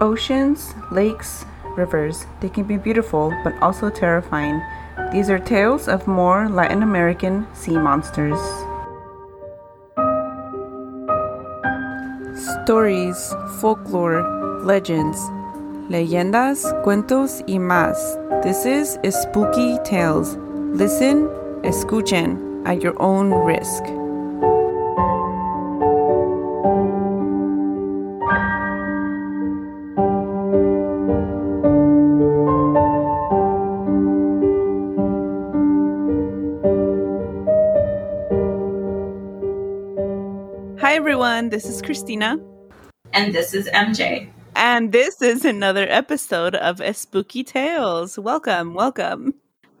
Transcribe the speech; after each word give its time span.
Oceans, 0.00 0.74
lakes, 0.92 1.44
rivers, 1.76 2.26
they 2.40 2.48
can 2.48 2.64
be 2.64 2.76
beautiful 2.76 3.32
but 3.42 3.52
also 3.60 3.90
terrifying. 3.90 4.62
These 5.12 5.28
are 5.28 5.40
tales 5.40 5.88
of 5.88 6.06
more 6.06 6.48
Latin 6.48 6.84
American 6.84 7.46
sea 7.52 7.76
monsters. 7.76 8.38
Stories, 12.62 13.34
folklore, 13.60 14.22
legends, 14.62 15.18
leyendas, 15.88 16.62
cuentos 16.84 17.42
y 17.48 17.58
más. 17.58 17.98
This 18.44 18.66
is 18.66 18.98
Spooky 19.10 19.78
Tales. 19.84 20.36
Listen, 20.76 21.26
escuchen 21.64 22.64
at 22.66 22.80
your 22.82 22.94
own 23.02 23.32
risk. 23.32 23.82
Everyone, 41.38 41.50
this 41.50 41.66
is 41.66 41.80
Christina. 41.80 42.36
And 43.12 43.32
this 43.32 43.54
is 43.54 43.68
MJ. 43.68 44.28
And 44.56 44.90
this 44.90 45.22
is 45.22 45.44
another 45.44 45.86
episode 45.88 46.56
of 46.56 46.82
Spooky 46.96 47.44
Tales. 47.44 48.18
Welcome, 48.18 48.74
welcome. 48.74 49.34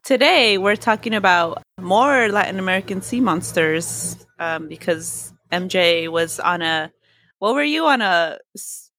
Today 0.04 0.56
we're 0.56 0.76
talking 0.76 1.14
about 1.14 1.60
more 1.80 2.28
Latin 2.28 2.60
American 2.60 3.02
sea 3.02 3.20
monsters 3.20 4.24
um, 4.38 4.68
because 4.68 5.32
MJ 5.50 6.08
was 6.08 6.38
on 6.38 6.62
a. 6.62 6.92
What 7.40 7.54
were 7.54 7.64
you 7.64 7.86
on 7.86 8.02
a 8.02 8.38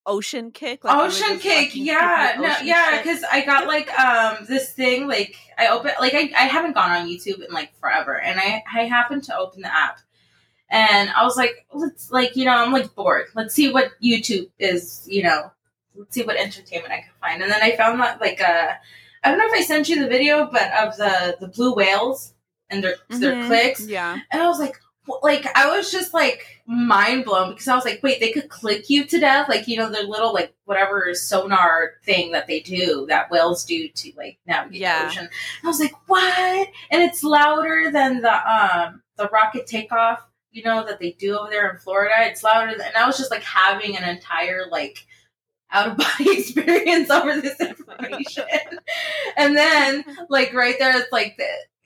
ocean 0.05 0.51
kick? 0.51 0.83
Like 0.83 0.97
ocean 0.97 1.39
kick, 1.39 1.73
yeah, 1.73 2.35
no, 2.39 2.53
yeah, 2.61 3.01
because 3.01 3.23
I 3.31 3.45
got 3.45 3.67
like 3.67 3.89
um 3.97 4.45
this 4.49 4.73
thing 4.73 5.07
like 5.07 5.37
I 5.57 5.67
open 5.67 5.91
like 6.01 6.13
I, 6.13 6.29
I 6.35 6.47
haven't 6.47 6.73
gone 6.73 6.91
on 6.91 7.07
YouTube 7.07 7.39
in 7.39 7.53
like 7.53 7.73
forever, 7.79 8.19
and 8.19 8.37
I 8.37 8.61
I 8.75 8.83
happened 8.83 9.23
to 9.25 9.37
open 9.37 9.61
the 9.61 9.73
app, 9.73 9.99
and 10.69 11.09
I 11.11 11.23
was 11.23 11.37
like, 11.37 11.65
let's 11.73 12.11
like 12.11 12.35
you 12.35 12.45
know 12.45 12.51
I'm 12.51 12.71
like 12.73 12.93
bored. 12.95 13.27
Let's 13.35 13.53
see 13.55 13.71
what 13.71 13.91
YouTube 14.03 14.49
is, 14.59 15.05
you 15.09 15.23
know, 15.23 15.51
let's 15.95 16.13
see 16.13 16.23
what 16.23 16.37
entertainment 16.37 16.91
I 16.93 17.01
can 17.01 17.11
find, 17.21 17.41
and 17.43 17.51
then 17.51 17.61
I 17.61 17.75
found 17.75 17.99
that 18.01 18.19
like 18.21 18.41
uh 18.41 18.73
I 19.23 19.29
don't 19.29 19.37
know 19.37 19.47
if 19.47 19.53
I 19.53 19.63
sent 19.63 19.89
you 19.89 19.99
the 20.01 20.07
video, 20.09 20.49
but 20.51 20.71
of 20.73 20.95
the 20.97 21.37
the 21.39 21.47
blue 21.47 21.73
whales 21.73 22.33
and 22.69 22.83
their 22.83 22.95
their 23.09 23.35
Mhm, 23.35 23.47
clicks, 23.47 23.85
Yeah. 23.87 24.19
And 24.31 24.41
I 24.41 24.47
was 24.47 24.59
like, 24.59 24.75
like 25.23 25.45
I 25.57 25.75
was 25.75 25.91
just 25.91 26.13
like 26.13 26.45
mind 26.67 27.25
blown 27.25 27.49
because 27.49 27.67
I 27.67 27.73
was 27.73 27.83
like, 27.83 27.99
wait, 28.03 28.19
they 28.19 28.31
could 28.31 28.47
click 28.47 28.91
you 28.91 29.05
to 29.05 29.19
death, 29.19 29.49
like 29.49 29.67
you 29.67 29.75
know, 29.75 29.89
their 29.89 30.03
little 30.03 30.33
like 30.33 30.53
whatever 30.65 31.13
sonar 31.15 31.93
thing 32.05 32.31
that 32.31 32.45
they 32.45 32.59
do 32.59 33.07
that 33.09 33.31
whales 33.31 33.65
do 33.65 33.87
to 33.87 34.11
like 34.15 34.37
navigate 34.45 34.81
Yeah. 34.81 35.01
the 35.01 35.07
ocean. 35.07 35.23
And 35.23 35.65
I 35.65 35.67
was 35.67 35.79
like, 35.79 35.95
what? 36.07 36.67
And 36.91 37.01
it's 37.01 37.23
louder 37.23 37.89
than 37.91 38.21
the 38.21 38.33
um 38.51 39.01
the 39.17 39.27
rocket 39.33 39.65
takeoff, 39.67 40.21
you 40.51 40.63
know, 40.63 40.85
that 40.85 40.99
they 40.99 41.11
do 41.11 41.37
over 41.37 41.49
there 41.49 41.69
in 41.69 41.77
Florida. 41.77 42.13
It's 42.19 42.43
louder 42.43 42.71
than, 42.71 42.87
and 42.87 42.95
I 42.95 43.05
was 43.05 43.17
just 43.17 43.31
like 43.31 43.43
having 43.43 43.95
an 43.97 44.03
entire 44.03 44.65
like 44.71 45.05
out 45.71 45.89
of 45.89 45.97
body 45.97 46.31
experience 46.39 47.09
over 47.09 47.39
this 47.39 47.59
information. 47.59 48.45
and 49.37 49.55
then 49.55 50.03
like 50.29 50.53
right 50.53 50.75
there 50.79 50.97
it's 50.97 51.11
like 51.11 51.37
the, 51.37 51.45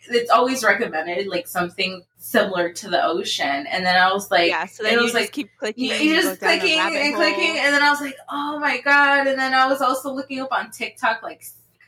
it's 0.10 0.30
always 0.30 0.64
recommended 0.64 1.28
like 1.28 1.48
something 1.48 2.04
similar 2.18 2.72
to 2.72 2.90
the 2.90 3.04
ocean 3.04 3.66
and 3.68 3.86
then 3.86 3.98
i 3.98 4.12
was 4.12 4.32
like 4.32 4.50
yeah. 4.50 4.66
So 4.66 4.84
it 4.84 4.90
then 4.90 4.94
you 4.94 5.04
was 5.04 5.12
just 5.12 5.22
like 5.24 5.32
keep 5.32 5.50
clicking. 5.58 5.86
you 5.86 5.94
you 5.94 6.22
just 6.22 6.40
clicking 6.40 6.80
and 6.80 7.16
hole. 7.16 7.24
clicking 7.24 7.58
and 7.58 7.74
then 7.74 7.82
i 7.82 7.90
was 7.90 8.02
like 8.02 8.16
oh 8.30 8.60
my 8.60 8.80
god 8.82 9.28
and 9.28 9.40
then 9.40 9.54
i 9.54 9.68
was 9.68 9.82
also 9.82 10.14
looking 10.14 10.40
up 10.40 10.52
on 10.52 10.72
tiktok 10.72 11.22
like 11.22 11.44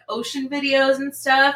ocean 0.08 0.50
videos 0.50 0.96
and 0.96 1.16
stuff 1.16 1.56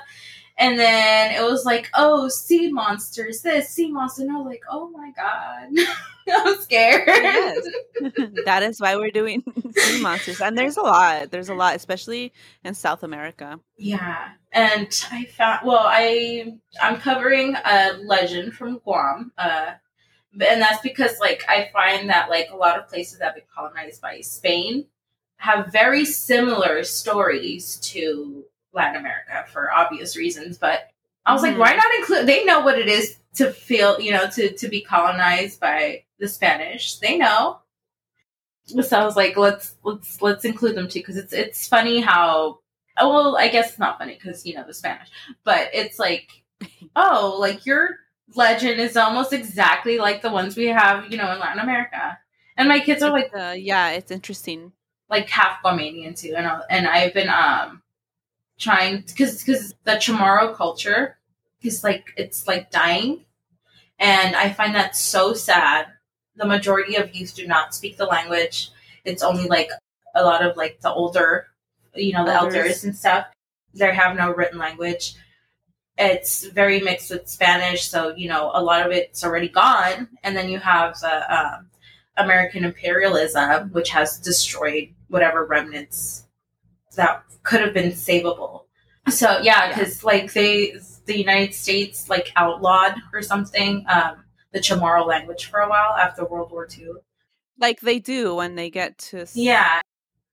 and 0.59 0.79
then 0.79 1.33
it 1.33 1.43
was 1.43 1.65
like 1.65 1.89
oh 1.95 2.29
sea 2.29 2.71
monsters 2.71 3.41
this 3.43 3.69
sea 3.71 3.91
monster 3.91 4.23
and 4.23 4.31
i 4.31 4.35
was 4.37 4.47
like 4.47 4.63
oh 4.71 4.89
my 4.91 5.11
god 5.17 5.69
i'm 6.47 6.61
scared 6.61 7.07
Yes. 7.07 7.65
that 8.45 8.63
is 8.63 8.79
why 8.81 8.95
we're 8.97 9.11
doing 9.11 9.43
sea 9.75 10.01
monsters, 10.01 10.41
and 10.41 10.57
there's 10.57 10.77
a 10.77 10.81
lot. 10.81 11.31
There's 11.31 11.49
a 11.49 11.55
lot, 11.55 11.75
especially 11.75 12.33
in 12.63 12.73
South 12.75 13.03
America. 13.03 13.59
Yeah, 13.77 14.29
and 14.53 14.87
I 15.11 15.25
found 15.25 15.65
well, 15.65 15.85
I 15.87 16.53
I'm 16.81 16.97
covering 16.97 17.55
a 17.65 17.93
legend 18.03 18.53
from 18.53 18.79
Guam, 18.79 19.33
uh, 19.37 19.73
and 20.33 20.61
that's 20.61 20.81
because 20.81 21.19
like 21.19 21.43
I 21.49 21.69
find 21.73 22.09
that 22.09 22.29
like 22.29 22.49
a 22.51 22.57
lot 22.57 22.79
of 22.79 22.87
places 22.89 23.19
that 23.19 23.25
have 23.25 23.35
been 23.35 23.45
colonized 23.55 24.01
by 24.01 24.21
Spain 24.21 24.85
have 25.37 25.71
very 25.71 26.05
similar 26.05 26.83
stories 26.83 27.77
to 27.77 28.38
Latin 28.73 28.97
America 28.97 29.45
for 29.51 29.71
obvious 29.71 30.15
reasons. 30.15 30.57
But 30.57 30.89
I 31.25 31.33
was 31.33 31.41
Mhm. 31.41 31.49
like, 31.49 31.57
why 31.57 31.75
not 31.75 31.93
include? 31.99 32.27
They 32.27 32.43
know 32.45 32.61
what 32.61 32.77
it 32.79 32.87
is 32.87 33.17
to 33.35 33.51
feel, 33.51 33.99
you 33.99 34.11
know, 34.11 34.29
to 34.29 34.51
to 34.55 34.67
be 34.67 34.81
colonized 34.81 35.59
by 35.59 36.03
the 36.19 36.27
Spanish. 36.27 36.95
They 36.97 37.17
know. 37.17 37.59
So 38.65 38.99
I 38.99 39.05
was 39.05 39.15
like, 39.15 39.35
let's 39.35 39.75
let's 39.83 40.21
let's 40.21 40.45
include 40.45 40.75
them 40.75 40.87
too 40.87 40.99
because 40.99 41.17
it's 41.17 41.33
it's 41.33 41.67
funny 41.67 42.01
how 42.01 42.59
oh, 43.01 43.09
well, 43.09 43.37
I 43.37 43.47
guess 43.47 43.69
it's 43.69 43.79
not 43.79 43.97
funny 43.97 44.13
because 44.21 44.45
you 44.45 44.53
know 44.55 44.63
the 44.65 44.73
Spanish, 44.73 45.07
but 45.43 45.69
it's 45.73 45.97
like, 45.97 46.29
oh, 46.95 47.37
like 47.39 47.65
your 47.65 47.97
legend 48.35 48.79
is 48.79 48.95
almost 48.97 49.33
exactly 49.33 49.97
like 49.97 50.21
the 50.21 50.29
ones 50.29 50.55
we 50.55 50.67
have, 50.67 51.09
you 51.11 51.17
know, 51.17 51.31
in 51.31 51.39
Latin 51.39 51.59
America. 51.59 52.19
And 52.57 52.67
my 52.67 52.79
kids 52.81 53.01
are 53.01 53.09
like, 53.11 53.31
Uh, 53.33 53.55
yeah, 53.57 53.91
it's 53.91 54.11
interesting. 54.11 54.73
like 55.09 55.29
half 55.29 55.63
Guamanian 55.63 56.15
too, 56.19 56.35
and 56.35 56.45
I- 56.45 56.61
and 56.69 56.87
I've 56.87 57.13
been 57.15 57.29
um 57.29 57.81
trying 58.59 59.03
because 59.07 59.43
because 59.43 59.73
the 59.85 59.93
Chamorro 59.93 60.55
culture 60.55 61.17
is 61.61 61.83
like 61.83 62.13
it's 62.17 62.47
like 62.47 62.69
dying, 62.69 63.25
and 63.97 64.35
I 64.35 64.51
find 64.51 64.75
that 64.75 64.95
so 64.95 65.33
sad. 65.33 65.87
The 66.35 66.45
majority 66.45 66.95
of 66.95 67.15
youth 67.15 67.35
do 67.35 67.47
not 67.47 67.73
speak 67.73 67.97
the 67.97 68.05
language. 68.05 68.69
It's 69.03 69.23
only 69.23 69.47
like 69.47 69.69
a 70.15 70.23
lot 70.23 70.45
of 70.45 70.55
like 70.55 70.79
the 70.81 70.91
older, 70.91 71.47
you 71.95 72.13
know, 72.13 72.25
the 72.25 72.33
Elders. 72.33 72.55
elders 72.55 72.83
and 72.83 72.95
stuff. 72.95 73.27
They 73.73 73.93
have 73.93 74.15
no 74.15 74.31
written 74.31 74.59
language. 74.59 75.15
It's 75.97 76.45
very 76.45 76.79
mixed 76.79 77.11
with 77.11 77.27
Spanish, 77.27 77.89
so 77.89 78.13
you 78.15 78.29
know 78.29 78.51
a 78.53 78.61
lot 78.61 78.85
of 78.85 78.91
it's 78.91 79.23
already 79.23 79.49
gone. 79.49 80.07
And 80.23 80.35
then 80.35 80.49
you 80.49 80.59
have 80.59 80.99
the 80.99 81.37
um, 81.37 81.69
American 82.17 82.63
imperialism, 82.63 83.71
which 83.71 83.89
has 83.89 84.19
destroyed 84.19 84.89
whatever 85.07 85.45
remnants 85.45 86.25
that 86.95 87.23
could 87.49 87.61
have 87.61 87.73
been 87.73 87.91
savable. 87.91 88.65
So 89.09 89.39
yeah, 89.41 89.41
Yeah. 89.41 89.67
because 89.69 90.03
like 90.03 90.33
they, 90.33 90.73
the 91.05 91.17
United 91.17 91.55
States 91.55 92.07
like 92.09 92.31
outlawed 92.35 92.95
or 93.11 93.23
something 93.23 93.83
um, 93.89 94.23
the 94.53 94.59
Chamorro 94.59 95.05
language 95.07 95.45
for 95.45 95.59
a 95.61 95.67
while 95.67 95.93
after 95.93 96.23
World 96.25 96.51
War 96.51 96.67
II. 96.77 96.91
Like 97.59 97.79
they 97.81 97.97
do 97.97 98.35
when 98.35 98.53
they 98.53 98.69
get 98.69 98.99
to. 99.09 99.25
Yeah. 99.33 99.81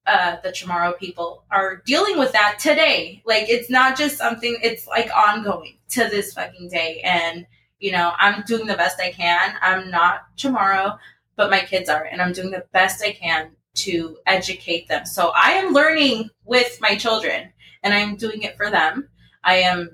Uh, 0.06 0.36
the 0.42 0.50
Chamorro 0.50 0.96
people 0.98 1.44
are 1.50 1.82
dealing 1.86 2.18
with 2.18 2.32
that 2.32 2.58
today. 2.60 3.22
Like, 3.24 3.48
it's 3.48 3.68
not 3.68 3.98
just 3.98 4.16
something, 4.18 4.56
it's 4.62 4.86
like 4.86 5.10
ongoing 5.16 5.78
to 5.90 6.04
this 6.08 6.32
fucking 6.32 6.68
day. 6.68 7.00
And, 7.02 7.44
you 7.80 7.90
know, 7.90 8.12
I'm 8.16 8.44
doing 8.46 8.66
the 8.68 8.76
best 8.76 9.00
I 9.00 9.10
can. 9.10 9.54
I'm 9.60 9.90
not 9.90 10.26
Chamorro, 10.36 10.98
but 11.34 11.50
my 11.50 11.60
kids 11.60 11.88
are. 11.88 12.04
And 12.04 12.22
I'm 12.22 12.32
doing 12.32 12.52
the 12.52 12.64
best 12.72 13.02
I 13.02 13.12
can 13.12 13.56
to 13.76 14.18
educate 14.26 14.88
them. 14.88 15.06
So 15.06 15.32
I 15.34 15.52
am 15.52 15.72
learning 15.72 16.30
with 16.44 16.78
my 16.80 16.96
children 16.96 17.52
and 17.82 17.94
I'm 17.94 18.16
doing 18.16 18.42
it 18.42 18.56
for 18.56 18.70
them. 18.70 19.08
I 19.44 19.56
am 19.56 19.90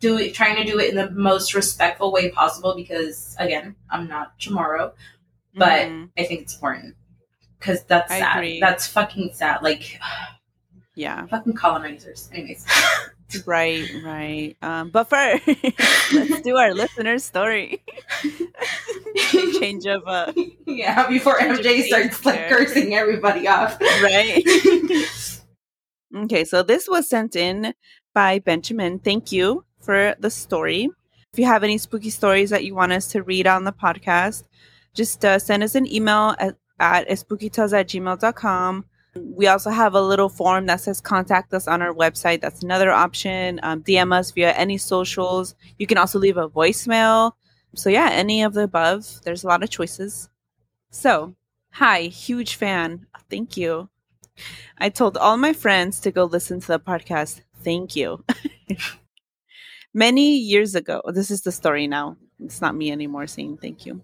doing, 0.00 0.32
trying 0.32 0.56
to 0.56 0.64
do 0.64 0.78
it 0.78 0.90
in 0.90 0.96
the 0.96 1.10
most 1.10 1.54
respectful 1.54 2.12
way 2.12 2.30
possible 2.30 2.74
because, 2.74 3.36
again, 3.38 3.76
I'm 3.90 4.08
not 4.08 4.38
Chamorro 4.38 4.92
but 5.54 5.88
Mhm. 5.88 6.10
I 6.16 6.24
think 6.24 6.42
it's 6.42 6.54
important 6.54 6.94
because 7.58 7.82
that's 7.84 8.10
I 8.10 8.20
sad. 8.20 8.36
agree. 8.36 8.60
That's 8.60 8.86
fucking 8.86 9.32
sad. 9.34 9.62
Like 9.62 9.98
yeah, 10.94 11.26
fucking 11.30 11.54
colonizers. 11.54 12.30
Anyways, 12.32 12.64
right, 13.46 13.88
right. 14.04 14.56
Um, 14.62 14.90
but 14.90 15.04
first, 15.04 15.46
let's 16.12 16.40
do 16.42 16.56
our 16.56 16.74
listener 16.74 17.18
story. 17.18 17.82
Change 19.58 19.86
of 19.86 20.02
uh, 20.06 20.32
yeah. 20.66 21.08
Before 21.08 21.38
MJ 21.38 21.82
starts 21.82 22.24
like 22.24 22.48
cursing 22.48 22.94
everybody 22.94 23.48
off, 23.48 23.80
right. 23.80 24.42
okay, 26.24 26.44
so 26.44 26.62
this 26.62 26.88
was 26.88 27.08
sent 27.08 27.36
in 27.36 27.74
by 28.14 28.38
Benjamin. 28.38 28.98
Thank 28.98 29.32
you 29.32 29.64
for 29.80 30.14
the 30.18 30.30
story. 30.30 30.88
If 31.32 31.38
you 31.38 31.46
have 31.46 31.62
any 31.62 31.78
spooky 31.78 32.10
stories 32.10 32.50
that 32.50 32.64
you 32.64 32.74
want 32.74 32.92
us 32.92 33.08
to 33.08 33.22
read 33.22 33.46
on 33.46 33.64
the 33.64 33.72
podcast, 33.72 34.44
just 34.94 35.24
uh, 35.24 35.38
send 35.38 35.62
us 35.62 35.74
an 35.74 35.90
email 35.92 36.34
at, 36.38 36.56
at 36.80 37.08
spookytales 37.08 37.78
at 37.78 37.88
gmail.com. 37.88 38.84
We 39.16 39.46
also 39.48 39.70
have 39.70 39.94
a 39.94 40.00
little 40.02 40.28
form 40.28 40.66
that 40.66 40.80
says 40.80 41.00
contact 41.00 41.52
us 41.52 41.66
on 41.66 41.82
our 41.82 41.92
website. 41.92 42.40
That's 42.40 42.62
another 42.62 42.90
option. 42.90 43.58
Um, 43.62 43.82
DM 43.82 44.12
us 44.12 44.30
via 44.30 44.52
any 44.52 44.78
socials. 44.78 45.54
You 45.78 45.86
can 45.86 45.98
also 45.98 46.18
leave 46.18 46.36
a 46.36 46.48
voicemail. 46.48 47.32
So, 47.74 47.90
yeah, 47.90 48.10
any 48.12 48.42
of 48.42 48.54
the 48.54 48.62
above. 48.62 49.20
There's 49.24 49.44
a 49.44 49.48
lot 49.48 49.62
of 49.62 49.70
choices. 49.70 50.28
So, 50.90 51.34
hi, 51.72 52.02
huge 52.02 52.54
fan. 52.54 53.06
Thank 53.28 53.56
you. 53.56 53.88
I 54.78 54.88
told 54.88 55.16
all 55.16 55.36
my 55.36 55.52
friends 55.52 56.00
to 56.00 56.10
go 56.10 56.24
listen 56.24 56.60
to 56.60 56.66
the 56.68 56.80
podcast. 56.80 57.42
Thank 57.62 57.96
you. 57.96 58.24
Many 59.94 60.36
years 60.36 60.74
ago, 60.74 61.02
this 61.12 61.30
is 61.30 61.42
the 61.42 61.52
story 61.52 61.86
now. 61.86 62.16
It's 62.38 62.60
not 62.60 62.76
me 62.76 62.90
anymore 62.90 63.26
saying 63.26 63.58
thank 63.58 63.86
you. 63.86 64.02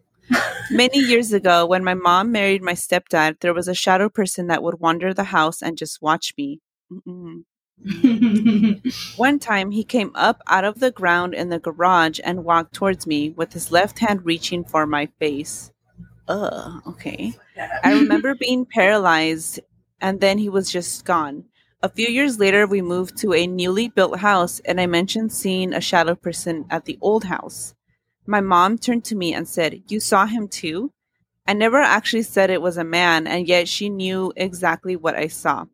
Many 0.70 0.99
years 0.99 1.32
ago, 1.32 1.67
when 1.67 1.84
my 1.84 1.94
mom 1.94 2.32
married 2.32 2.62
my 2.62 2.73
stepdad, 2.73 3.40
there 3.40 3.55
was 3.55 3.69
a 3.69 3.75
shadow 3.75 4.08
person 4.08 4.49
that 4.49 4.62
would 4.62 4.81
wander 4.81 5.14
the 5.14 5.25
house 5.25 5.62
and 5.62 5.78
just 5.78 6.02
watch 6.02 6.34
me. 6.37 6.61
One 9.17 9.38
time, 9.38 9.70
he 9.70 9.84
came 9.84 10.11
up 10.14 10.43
out 10.49 10.64
of 10.64 10.81
the 10.81 10.90
ground 10.90 11.34
in 11.34 11.50
the 11.50 11.61
garage 11.61 12.19
and 12.25 12.44
walked 12.44 12.75
towards 12.75 13.06
me 13.06 13.31
with 13.31 13.52
his 13.52 13.70
left 13.70 14.00
hand 14.00 14.25
reaching 14.25 14.64
for 14.64 14.87
my 14.87 15.06
face. 15.20 15.70
Ugh, 16.29 16.82
okay. 16.88 17.34
I 17.84 17.93
remember 17.93 18.34
being 18.40 18.67
paralyzed, 18.67 19.61
and 20.00 20.20
then 20.20 20.38
he 20.38 20.49
was 20.49 20.70
just 20.72 21.05
gone. 21.05 21.44
A 21.82 21.88
few 21.88 22.08
years 22.08 22.38
later, 22.40 22.67
we 22.67 22.82
moved 22.82 23.17
to 23.19 23.32
a 23.34 23.46
newly 23.46 23.88
built 23.88 24.19
house, 24.19 24.58
and 24.64 24.81
I 24.81 24.87
mentioned 24.87 25.32
seeing 25.32 25.72
a 25.72 25.81
shadow 25.81 26.14
person 26.17 26.64
at 26.70 26.87
the 26.87 26.99
old 27.00 27.22
house. 27.25 27.75
My 28.26 28.40
mom 28.40 28.78
turned 28.78 29.05
to 29.05 29.14
me 29.14 29.32
and 29.32 29.46
said, 29.46 29.82
You 29.88 30.00
saw 30.00 30.26
him 30.26 30.49
too? 30.49 30.93
I 31.46 31.52
never 31.52 31.78
actually 31.78 32.23
said 32.23 32.50
it 32.50 32.61
was 32.61 32.76
a 32.76 32.84
man, 32.84 33.26
and 33.26 33.46
yet 33.46 33.69
she 33.69 33.88
knew 33.88 34.32
exactly 34.34 34.96
what 34.96 35.14
I 35.14 35.28
saw. 35.28 35.67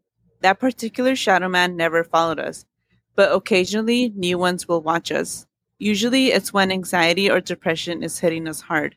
That 0.43 0.60
particular 0.60 1.16
shadow 1.16 1.49
man 1.49 1.76
never 1.76 2.04
followed 2.04 2.38
us, 2.38 2.66
but 3.16 3.32
occasionally 3.32 4.12
new 4.14 4.37
ones 4.37 4.69
will 4.69 4.82
watch 4.82 5.10
us. 5.10 5.46
Usually 5.78 6.26
it's 6.28 6.52
when 6.52 6.70
anxiety 6.70 7.31
or 7.31 7.40
depression 7.40 8.02
is 8.02 8.19
hitting 8.19 8.46
us 8.46 8.60
hard. 8.60 8.96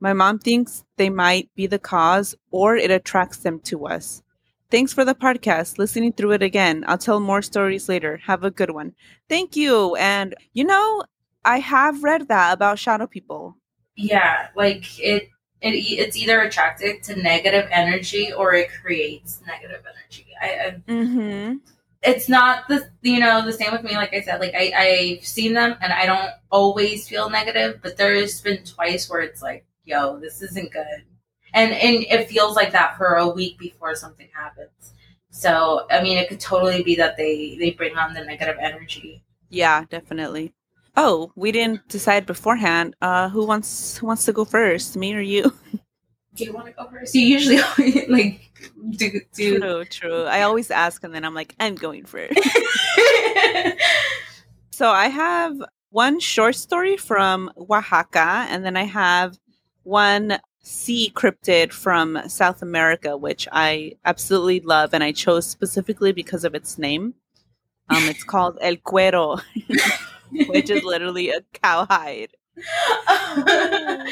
My 0.00 0.12
mom 0.12 0.38
thinks 0.38 0.84
they 0.96 1.08
might 1.08 1.48
be 1.54 1.66
the 1.66 1.78
cause 1.78 2.34
or 2.50 2.76
it 2.76 2.90
attracts 2.90 3.38
them 3.38 3.60
to 3.60 3.86
us. 3.86 4.22
Thanks 4.70 4.92
for 4.92 5.04
the 5.04 5.14
podcast. 5.14 5.78
Listening 5.78 6.12
through 6.12 6.32
it 6.32 6.42
again. 6.42 6.84
I'll 6.88 6.98
tell 6.98 7.20
more 7.20 7.40
stories 7.40 7.88
later. 7.88 8.18
Have 8.24 8.42
a 8.42 8.50
good 8.50 8.70
one. 8.70 8.94
Thank 9.28 9.56
you. 9.56 9.94
And 9.94 10.34
you 10.52 10.64
know, 10.64 11.04
I 11.46 11.60
have 11.60 12.04
read 12.04 12.28
that 12.28 12.52
about 12.52 12.78
shadow 12.78 13.06
people. 13.06 13.56
Yeah, 13.96 14.48
like 14.54 14.98
it, 14.98 15.30
it 15.62 15.68
it's 15.74 16.16
either 16.16 16.40
attracted 16.42 17.02
to 17.04 17.16
negative 17.16 17.68
energy 17.70 18.32
or 18.32 18.54
it 18.54 18.70
creates 18.82 19.40
negative 19.46 19.82
energy. 19.86 20.26
I, 20.40 20.48
I 20.48 20.82
Mm-hmm. 20.88 21.56
it's 22.02 22.28
not 22.28 22.68
the 22.68 22.88
you 23.02 23.18
know 23.18 23.44
the 23.44 23.52
same 23.52 23.72
with 23.72 23.82
me 23.82 23.96
like 23.96 24.14
i 24.14 24.20
said 24.20 24.40
like 24.40 24.54
I, 24.54 24.72
i've 25.18 25.26
seen 25.26 25.54
them 25.54 25.76
and 25.80 25.92
i 25.92 26.06
don't 26.06 26.30
always 26.50 27.08
feel 27.08 27.30
negative 27.30 27.80
but 27.82 27.96
there's 27.96 28.40
been 28.40 28.62
twice 28.64 29.08
where 29.10 29.20
it's 29.22 29.42
like 29.42 29.64
yo 29.84 30.18
this 30.20 30.42
isn't 30.42 30.72
good 30.72 31.04
and 31.54 31.72
and 31.72 32.04
it 32.08 32.28
feels 32.28 32.54
like 32.54 32.72
that 32.72 32.96
for 32.96 33.16
a 33.16 33.28
week 33.28 33.58
before 33.58 33.94
something 33.94 34.28
happens 34.34 34.94
so 35.30 35.86
i 35.90 36.02
mean 36.02 36.18
it 36.18 36.28
could 36.28 36.40
totally 36.40 36.82
be 36.82 36.94
that 36.96 37.16
they 37.16 37.56
they 37.58 37.70
bring 37.70 37.96
on 37.96 38.12
the 38.14 38.24
negative 38.24 38.56
energy 38.60 39.22
Yeah, 39.50 39.84
definitely. 39.88 40.54
Oh, 40.96 41.30
we 41.36 41.52
didn't 41.52 41.86
decide 41.88 42.26
beforehand. 42.26 42.96
Uh, 43.02 43.28
who 43.28 43.44
wants 43.44 43.98
who 43.98 44.06
wants 44.06 44.24
to 44.24 44.32
go 44.32 44.44
first, 44.44 44.96
me 44.96 45.14
or 45.14 45.20
you? 45.20 45.52
do 46.36 46.44
you 46.44 46.52
want 46.52 46.66
to 46.66 46.72
go 46.72 46.86
first 46.90 47.14
you 47.14 47.22
usually 47.22 48.06
like 48.08 48.52
do 48.90 49.20
do 49.34 49.58
True, 49.58 49.84
true. 49.84 50.22
I 50.24 50.42
always 50.42 50.70
ask, 50.70 51.02
and 51.04 51.14
then 51.14 51.24
I'm 51.24 51.34
like, 51.34 51.54
I'm 51.58 51.74
going 51.74 52.04
first. 52.04 52.34
so 54.70 54.90
I 54.90 55.08
have 55.08 55.56
one 55.90 56.20
short 56.20 56.54
story 56.54 56.96
from 56.96 57.50
Oaxaca, 57.56 58.46
and 58.50 58.64
then 58.64 58.76
I 58.76 58.84
have 58.84 59.38
one 59.82 60.38
sea 60.62 61.12
cryptid 61.14 61.72
from 61.72 62.20
South 62.28 62.62
America, 62.62 63.16
which 63.16 63.48
I 63.52 63.92
absolutely 64.04 64.60
love, 64.60 64.94
and 64.94 65.02
I 65.04 65.12
chose 65.12 65.46
specifically 65.46 66.12
because 66.12 66.44
of 66.44 66.54
its 66.54 66.78
name. 66.78 67.14
Um, 67.88 68.02
it's 68.08 68.24
called 68.24 68.58
El 68.60 68.76
Cuero, 68.76 69.40
which 70.48 70.70
is 70.70 70.84
literally 70.84 71.30
a 71.30 71.40
cowhide. 71.52 72.30
oh, 73.08 74.04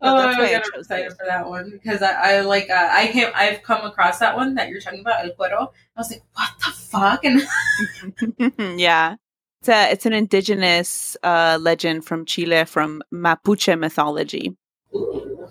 that's 0.00 0.38
why 0.38 0.52
I 0.52 0.54
I'm 0.56 0.62
chose 0.62 0.80
excited 0.80 1.12
it. 1.12 1.18
for 1.18 1.26
that 1.26 1.48
one 1.48 1.70
because 1.70 2.02
I, 2.02 2.12
I 2.12 2.40
like 2.40 2.68
uh, 2.68 2.88
I 2.90 3.08
came 3.08 3.28
I've 3.34 3.62
come 3.62 3.84
across 3.86 4.18
that 4.18 4.36
one 4.36 4.54
that 4.56 4.68
you're 4.68 4.80
talking 4.80 5.00
about 5.00 5.24
El 5.24 5.32
Cuero. 5.32 5.70
I 5.96 6.00
was 6.00 6.10
like, 6.10 6.22
what 6.34 6.50
the 6.58 6.72
fuck? 6.72 7.24
And 7.24 8.78
yeah. 8.78 9.16
It's, 9.62 9.68
a, 9.68 9.92
it's 9.92 10.06
an 10.06 10.14
indigenous 10.14 11.18
uh, 11.22 11.58
legend 11.60 12.06
from 12.06 12.24
Chile 12.24 12.64
from 12.64 13.02
Mapuche 13.12 13.78
mythology. 13.78 14.56
Ooh. 14.94 15.48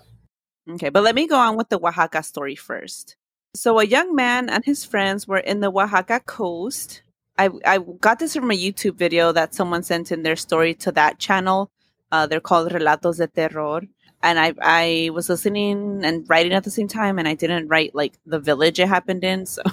Okay, 0.72 0.90
but 0.90 1.04
let 1.04 1.16
me 1.16 1.28
go 1.28 1.38
on 1.38 1.58
with 1.58 1.70
the 1.70 1.80
Oaxaca 1.80 2.22
story 2.24 2.56
first. 2.56 3.16
So, 3.56 3.80
a 3.80 3.86
young 3.86 4.16
man 4.16 4.50
and 4.50 4.64
his 4.64 4.86
friends 4.86 5.28
were 5.28 5.40
in 5.40 5.60
the 5.60 5.72
Oaxaca 5.72 6.20
coast. 6.20 7.02
I, 7.40 7.50
I 7.66 7.78
got 8.02 8.20
this 8.20 8.36
from 8.36 8.52
a 8.52 8.58
YouTube 8.58 8.96
video 8.96 9.32
that 9.32 9.56
someone 9.56 9.82
sent 9.82 10.12
in 10.12 10.24
their 10.24 10.36
story 10.36 10.74
to 10.76 10.92
that 10.92 11.20
channel. 11.20 11.72
Uh, 12.12 12.28
they're 12.28 12.42
called 12.42 12.74
Relatos 12.74 13.18
de 13.18 13.28
Terror. 13.28 13.82
And 14.22 14.38
I, 14.38 14.54
I 14.62 15.10
was 15.14 15.30
listening 15.30 16.04
and 16.04 16.26
writing 16.30 16.52
at 16.52 16.66
the 16.66 16.70
same 16.70 16.90
time, 16.90 17.18
and 17.18 17.30
I 17.30 17.36
didn't 17.36 17.70
write 17.70 17.96
like 17.96 18.20
the 18.26 18.40
village 18.40 18.80
it 18.80 18.90
happened 18.90 19.24
in. 19.24 19.46
So, 19.56 19.64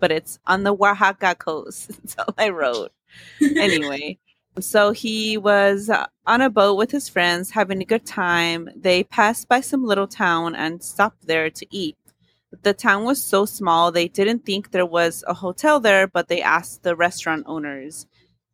but 0.00 0.10
it's 0.10 0.40
on 0.48 0.64
the 0.64 0.74
Oaxaca 0.74 1.36
coast. 1.36 1.88
That's 2.02 2.16
all 2.18 2.34
I 2.36 2.48
wrote 2.48 2.90
anyway, 3.40 4.18
so 4.58 4.90
he 4.90 5.38
was 5.38 5.88
on 6.26 6.40
a 6.40 6.50
boat 6.50 6.76
with 6.76 6.90
his 6.90 7.08
friends 7.08 7.50
having 7.50 7.80
a 7.80 7.84
good 7.84 8.04
time. 8.04 8.68
They 8.74 9.04
passed 9.04 9.48
by 9.48 9.60
some 9.60 9.84
little 9.84 10.08
town 10.08 10.56
and 10.56 10.82
stopped 10.82 11.28
there 11.28 11.50
to 11.50 11.66
eat. 11.70 11.96
The 12.62 12.74
town 12.74 13.04
was 13.04 13.22
so 13.22 13.46
small, 13.46 13.90
they 13.90 14.08
didn't 14.08 14.44
think 14.44 14.70
there 14.70 14.86
was 14.86 15.24
a 15.26 15.34
hotel 15.34 15.80
there, 15.80 16.06
but 16.06 16.28
they 16.28 16.42
asked 16.42 16.82
the 16.82 16.94
restaurant 16.94 17.44
owners. 17.46 18.06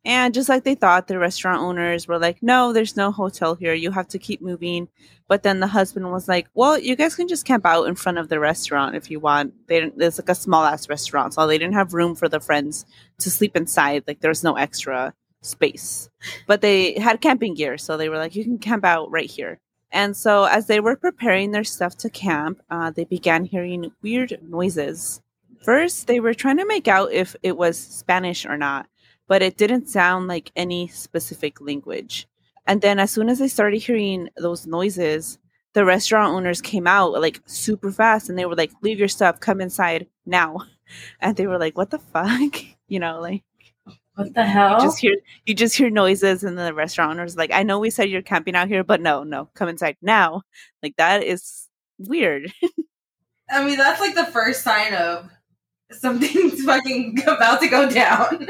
And 0.05 0.33
just 0.33 0.47
like 0.47 0.63
they 0.63 0.75
thought, 0.75 1.07
the 1.07 1.19
restaurant 1.19 1.61
owners 1.61 2.07
were 2.07 2.17
like, 2.17 2.41
no, 2.41 2.71
there's 2.71 2.95
no 2.95 3.11
hotel 3.11 3.55
here. 3.55 3.73
You 3.73 3.91
have 3.91 4.07
to 4.09 4.19
keep 4.19 4.41
moving. 4.41 4.87
But 5.27 5.43
then 5.43 5.59
the 5.59 5.67
husband 5.67 6.09
was 6.09 6.27
like, 6.27 6.47
well, 6.53 6.79
you 6.79 6.95
guys 6.95 7.15
can 7.15 7.27
just 7.27 7.45
camp 7.45 7.65
out 7.65 7.83
in 7.83 7.95
front 7.95 8.17
of 8.17 8.29
the 8.29 8.39
restaurant 8.39 8.95
if 8.95 9.11
you 9.11 9.19
want. 9.19 9.67
They 9.67 9.81
didn't, 9.81 10.01
it's 10.01 10.17
like 10.17 10.29
a 10.29 10.35
small 10.35 10.63
ass 10.63 10.87
restaurant. 10.87 11.33
So 11.33 11.45
they 11.45 11.57
didn't 11.57 11.73
have 11.73 11.93
room 11.93 12.15
for 12.15 12.29
the 12.29 12.39
friends 12.39 12.85
to 13.19 13.29
sleep 13.29 13.57
inside. 13.57 14.05
Like 14.07 14.21
there's 14.21 14.43
no 14.43 14.55
extra 14.55 15.13
space. 15.41 16.09
But 16.47 16.61
they 16.61 16.97
had 16.97 17.21
camping 17.21 17.53
gear. 17.53 17.77
So 17.77 17.97
they 17.97 18.09
were 18.09 18.17
like, 18.17 18.35
you 18.35 18.45
can 18.45 18.57
camp 18.57 18.85
out 18.85 19.11
right 19.11 19.29
here. 19.29 19.59
And 19.91 20.15
so 20.15 20.43
as 20.43 20.67
they 20.67 20.79
were 20.79 20.95
preparing 20.95 21.51
their 21.51 21.63
stuff 21.63 21.97
to 21.97 22.09
camp, 22.09 22.61
uh, 22.69 22.91
they 22.91 23.05
began 23.05 23.45
hearing 23.45 23.91
weird 24.01 24.39
noises. 24.43 25.21
First, 25.63 26.07
they 26.07 26.19
were 26.19 26.33
trying 26.33 26.57
to 26.57 26.65
make 26.65 26.87
out 26.87 27.11
if 27.11 27.35
it 27.43 27.57
was 27.57 27.77
Spanish 27.77 28.45
or 28.45 28.57
not, 28.57 28.87
but 29.27 29.41
it 29.41 29.57
didn't 29.57 29.89
sound 29.89 30.27
like 30.27 30.51
any 30.55 30.87
specific 30.87 31.59
language. 31.59 32.27
And 32.65 32.81
then 32.81 32.99
as 32.99 33.11
soon 33.11 33.29
as 33.29 33.39
they 33.39 33.47
started 33.47 33.79
hearing 33.79 34.29
those 34.37 34.67
noises, 34.67 35.39
the 35.73 35.85
restaurant 35.85 36.33
owners 36.33 36.61
came 36.61 36.87
out 36.87 37.13
like 37.13 37.41
super 37.45 37.91
fast 37.91 38.29
and 38.29 38.37
they 38.37 38.45
were 38.45 38.55
like, 38.55 38.71
leave 38.81 38.99
your 38.99 39.07
stuff, 39.07 39.39
come 39.39 39.61
inside 39.61 40.07
now. 40.25 40.57
And 41.21 41.35
they 41.37 41.45
were 41.45 41.59
like, 41.59 41.77
what 41.77 41.91
the 41.91 41.99
fuck? 41.99 42.55
You 42.87 42.99
know, 42.99 43.19
like 43.21 43.43
What 44.19 44.33
the 44.33 44.43
hell? 44.43 44.73
you 44.73 44.81
just 44.81 44.99
hear 44.99 45.15
you 45.45 45.53
just 45.55 45.77
hear 45.77 45.89
noises 45.89 46.43
and 46.43 46.57
the 46.57 46.73
restaurant 46.73 47.11
owner's 47.11 47.37
like, 47.37 47.53
I 47.53 47.63
know 47.63 47.79
we 47.79 47.89
said 47.89 48.09
you're 48.09 48.21
camping 48.21 48.53
out 48.53 48.67
here, 48.67 48.83
but 48.83 48.99
no, 48.99 49.23
no, 49.23 49.49
come 49.53 49.69
inside 49.69 49.95
now. 50.01 50.41
Like 50.83 50.97
that 50.97 51.23
is 51.23 51.69
weird. 51.97 52.51
I 53.49 53.63
mean, 53.63 53.77
that's 53.77 54.01
like 54.01 54.15
the 54.15 54.25
first 54.25 54.61
sign 54.61 54.93
of 54.93 55.29
something's 55.91 56.61
fucking 56.65 57.19
about 57.27 57.61
to 57.61 57.69
go 57.69 57.89
down. 57.89 58.47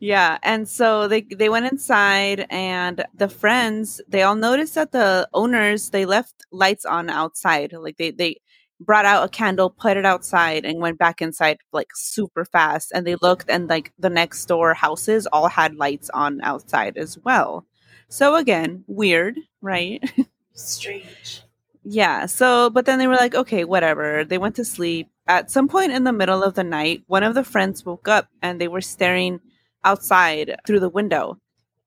Yeah, 0.00 0.36
and 0.42 0.68
so 0.68 1.08
they 1.08 1.22
they 1.22 1.48
went 1.48 1.64
inside, 1.64 2.46
and 2.50 3.06
the 3.14 3.30
friends 3.30 4.02
they 4.06 4.22
all 4.22 4.36
noticed 4.36 4.74
that 4.74 4.92
the 4.92 5.26
owners 5.32 5.90
they 5.90 6.04
left 6.04 6.44
lights 6.52 6.84
on 6.84 7.08
outside. 7.08 7.72
Like 7.72 7.96
they 7.96 8.10
they 8.10 8.36
brought 8.80 9.04
out 9.04 9.24
a 9.24 9.28
candle, 9.28 9.70
put 9.70 9.96
it 9.96 10.04
outside, 10.04 10.64
and 10.64 10.80
went 10.80 10.98
back 10.98 11.22
inside 11.22 11.58
like 11.72 11.88
super 11.94 12.44
fast. 12.44 12.92
And 12.94 13.06
they 13.06 13.16
looked, 13.16 13.48
and 13.48 13.68
like 13.68 13.92
the 13.98 14.10
next 14.10 14.44
door 14.46 14.74
houses 14.74 15.26
all 15.26 15.48
had 15.48 15.76
lights 15.76 16.10
on 16.10 16.40
outside 16.42 16.96
as 16.96 17.18
well. 17.18 17.66
So 18.08 18.36
again, 18.36 18.84
weird, 18.86 19.38
right? 19.60 20.02
Strange. 20.54 21.42
Yeah. 21.84 22.26
So, 22.26 22.70
but 22.70 22.86
then 22.86 22.98
they 22.98 23.06
were 23.06 23.16
like, 23.16 23.34
okay, 23.34 23.64
whatever. 23.64 24.24
They 24.24 24.38
went 24.38 24.56
to 24.56 24.64
sleep. 24.64 25.08
At 25.26 25.50
some 25.50 25.68
point 25.68 25.92
in 25.92 26.04
the 26.04 26.12
middle 26.12 26.42
of 26.42 26.54
the 26.54 26.64
night, 26.64 27.02
one 27.06 27.22
of 27.22 27.34
the 27.34 27.44
friends 27.44 27.84
woke 27.84 28.08
up 28.08 28.28
and 28.42 28.60
they 28.60 28.68
were 28.68 28.80
staring 28.80 29.40
outside 29.84 30.56
through 30.66 30.80
the 30.80 30.88
window. 30.88 31.38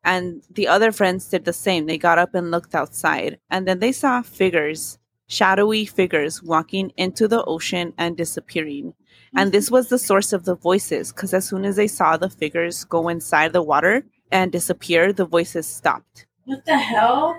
And 0.04 0.44
the 0.50 0.68
other 0.68 0.92
friends 0.92 1.28
did 1.28 1.46
the 1.46 1.54
same. 1.54 1.86
They 1.86 1.98
got 1.98 2.20
up 2.20 2.34
and 2.34 2.52
looked 2.52 2.76
outside. 2.76 3.40
And 3.50 3.68
then 3.68 3.80
they 3.80 3.92
saw 3.92 4.22
figures, 4.22 4.98
shadowy 5.28 5.86
figures, 5.86 6.42
walking 6.42 6.92
into 6.98 7.28
the 7.28 7.44
ocean 7.46 7.94
and 7.98 8.18
disappearing. 8.18 8.94
And 9.36 9.52
this 9.52 9.70
was 9.70 9.90
the 9.90 10.00
source 10.00 10.34
of 10.34 10.46
the 10.46 10.56
voices 10.56 11.12
because 11.12 11.34
as 11.34 11.48
soon 11.48 11.66
as 11.66 11.76
they 11.76 11.88
saw 11.88 12.18
the 12.18 12.30
figures 12.30 12.84
go 12.86 13.10
inside 13.10 13.54
the 13.54 13.62
water 13.62 14.06
and 14.32 14.52
disappear, 14.52 15.14
the 15.14 15.26
voices 15.26 15.68
stopped. 15.68 16.26
What 16.46 16.66
the 16.66 16.78
hell? 16.78 17.36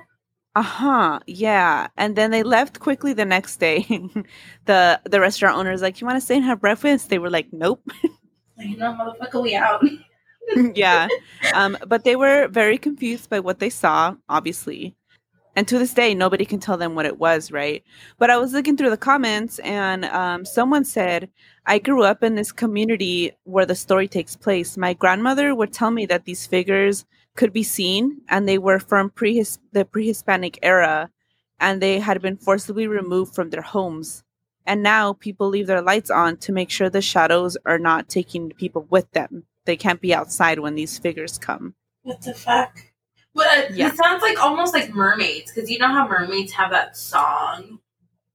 Uh-huh. 0.55 1.21
Yeah. 1.27 1.89
And 1.97 2.17
then 2.17 2.31
they 2.31 2.43
left 2.43 2.81
quickly 2.81 3.13
the 3.13 3.25
next 3.25 3.57
day. 3.57 3.87
the 4.65 5.01
the 5.05 5.21
restaurant 5.21 5.57
owner's 5.57 5.83
like, 5.83 6.01
You 6.01 6.07
wanna 6.07 6.21
stay 6.21 6.37
and 6.37 6.45
have 6.45 6.61
breakfast? 6.61 7.09
They 7.09 7.19
were 7.19 7.31
like, 7.31 7.49
Nope. 7.53 7.81
you 8.59 8.77
know, 8.77 8.93
motherfucker, 8.93 9.43
we 9.43 9.55
out. 9.55 9.83
yeah. 10.75 11.09
Um, 11.55 11.79
but 11.87 12.05
they 12.05 12.17
were 12.17 12.49
very 12.49 12.79
confused 12.79 13.31
by 13.31 13.41
what 13.41 13.61
they 13.61 13.71
saw, 13.71 14.15
obviously. 14.29 14.97
And 15.59 15.67
to 15.67 15.79
this 15.81 15.93
day, 15.93 16.15
nobody 16.15 16.45
can 16.45 16.61
tell 16.61 16.77
them 16.77 16.95
what 16.95 17.05
it 17.05 17.19
was, 17.19 17.51
right? 17.51 17.83
But 18.17 18.31
I 18.31 18.37
was 18.37 18.53
looking 18.53 18.77
through 18.77 18.91
the 18.91 18.97
comments 18.97 19.59
and 19.59 20.05
um, 20.05 20.45
someone 20.45 20.85
said, 20.85 21.31
I 21.67 21.81
grew 21.81 22.05
up 22.05 22.23
in 22.23 22.37
this 22.37 22.53
community 22.53 23.33
where 23.43 23.67
the 23.67 23.75
story 23.75 24.07
takes 24.07 24.37
place. 24.37 24.77
My 24.77 24.95
grandmother 24.95 25.57
would 25.57 25.73
tell 25.73 25.91
me 25.91 26.07
that 26.07 26.27
these 26.27 26.47
figures 26.47 27.07
could 27.35 27.53
be 27.53 27.65
seen 27.65 28.21
and 28.29 28.49
they 28.49 28.57
were 28.57 28.79
from 28.79 29.11
pre 29.11 29.45
the 29.73 29.85
pre 29.85 30.07
Hispanic 30.07 30.61
era 30.63 31.11
and 31.59 31.83
they 31.83 31.99
had 31.99 32.23
been 32.23 32.37
forcibly 32.37 32.87
removed 32.87 33.35
from 33.35 33.51
their 33.51 33.63
homes. 33.63 34.23
And 34.65 34.81
now 34.81 35.15
people 35.15 35.49
leave 35.49 35.67
their 35.67 35.83
lights 35.83 36.09
on 36.09 36.37
to 36.37 36.53
make 36.53 36.71
sure 36.71 36.89
the 36.89 37.03
shadows 37.03 37.57
are 37.67 37.81
not 37.81 38.09
taking 38.09 38.51
people 38.51 38.87
with 38.91 39.11
them. 39.11 39.43
They 39.65 39.77
can't 39.77 40.01
be 40.01 40.15
outside 40.15 40.61
when 40.61 40.77
these 40.77 40.99
figures 40.99 41.37
come. 41.37 41.75
What 42.05 42.23
the 42.23 42.35
fuck? 42.35 42.88
But 43.35 43.71
Yeah. 43.73 43.89
it 43.89 43.97
sounds 43.97 44.23
like 44.23 44.43
almost 44.43 44.73
like 44.75 44.93
mermaids 44.95 45.53
because 45.53 45.71
you 45.71 45.79
know 45.79 45.89
how 45.89 46.09
mermaids 46.09 46.53
have 46.53 46.71
that 46.71 46.97
song, 46.97 47.79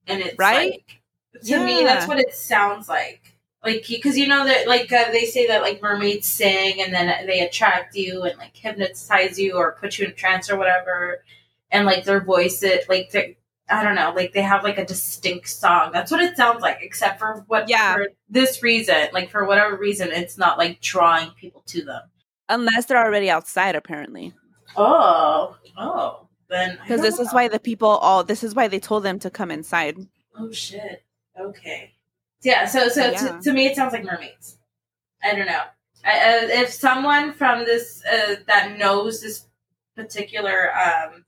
and 0.07 0.21
it's 0.21 0.37
Right? 0.37 0.71
like 0.71 1.01
to 1.45 1.65
me 1.65 1.83
that's 1.83 2.07
what 2.07 2.19
it 2.19 2.33
sounds 2.33 2.87
like. 2.87 3.21
Like 3.63 3.85
because 3.87 4.17
you 4.17 4.27
know 4.27 4.45
that 4.45 4.67
like 4.67 4.91
uh, 4.91 5.11
they 5.11 5.25
say 5.25 5.47
that 5.47 5.61
like 5.61 5.81
mermaids 5.81 6.27
sing 6.27 6.81
and 6.81 6.93
then 6.93 7.25
they 7.27 7.39
attract 7.41 7.95
you 7.95 8.23
and 8.23 8.37
like 8.37 8.55
hypnotize 8.55 9.39
you 9.39 9.53
or 9.55 9.73
put 9.79 9.97
you 9.97 10.05
in 10.07 10.13
trance 10.15 10.49
or 10.49 10.57
whatever, 10.57 11.23
and 11.71 11.85
like 11.85 12.03
their 12.05 12.19
voice 12.21 12.61
it 12.63 12.87
like 12.89 13.09
they 13.11 13.37
I 13.69 13.81
don't 13.83 13.95
know 13.95 14.11
like 14.15 14.33
they 14.33 14.41
have 14.41 14.63
like 14.63 14.77
a 14.77 14.85
distinct 14.85 15.49
song. 15.49 15.91
That's 15.93 16.11
what 16.11 16.21
it 16.21 16.35
sounds 16.37 16.61
like. 16.61 16.79
Except 16.81 17.17
for 17.19 17.43
what 17.47 17.67
Yeah. 17.69 17.93
for 17.95 18.07
this 18.29 18.61
reason, 18.61 19.07
like 19.13 19.29
for 19.31 19.45
whatever 19.45 19.75
reason, 19.77 20.11
it's 20.11 20.37
not 20.37 20.57
like 20.57 20.81
drawing 20.81 21.31
people 21.31 21.63
to 21.67 21.83
them. 21.83 22.01
Unless 22.49 22.85
they're 22.85 23.03
already 23.03 23.29
outside, 23.29 23.75
apparently. 23.75 24.33
Oh, 24.75 25.55
oh, 25.77 26.27
then 26.49 26.77
Because 26.81 27.01
this 27.01 27.19
is 27.19 27.33
why 27.33 27.47
the 27.47 27.59
people 27.59 27.87
all 27.87 28.23
this 28.23 28.43
is 28.43 28.55
why 28.55 28.67
they 28.67 28.79
told 28.79 29.03
them 29.03 29.19
to 29.19 29.29
come 29.29 29.51
inside. 29.51 29.97
Oh 30.37 30.51
shit. 30.51 31.03
Okay. 31.39 31.91
Yeah. 32.41 32.65
So 32.65 32.89
so 32.89 33.11
Yeah. 33.11 33.37
To, 33.37 33.39
to 33.43 33.53
me, 33.53 33.65
it 33.67 33.75
sounds 33.75 33.93
like 33.93 34.03
mermaids. 34.03 34.57
I 35.23 35.35
don't 35.35 35.47
know. 35.47 35.61
I, 36.05 36.19
uh, 36.19 36.47
if 36.61 36.69
someone 36.73 37.33
from 37.33 37.65
this 37.65 38.03
uh, 38.05 38.35
that 38.47 38.77
knows 38.77 39.21
this 39.21 39.47
particular 39.95 40.71
um 40.75 41.23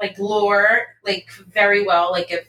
like 0.00 0.18
lore 0.18 0.86
like 1.04 1.28
very 1.52 1.84
well, 1.84 2.10
like 2.10 2.30
if 2.30 2.46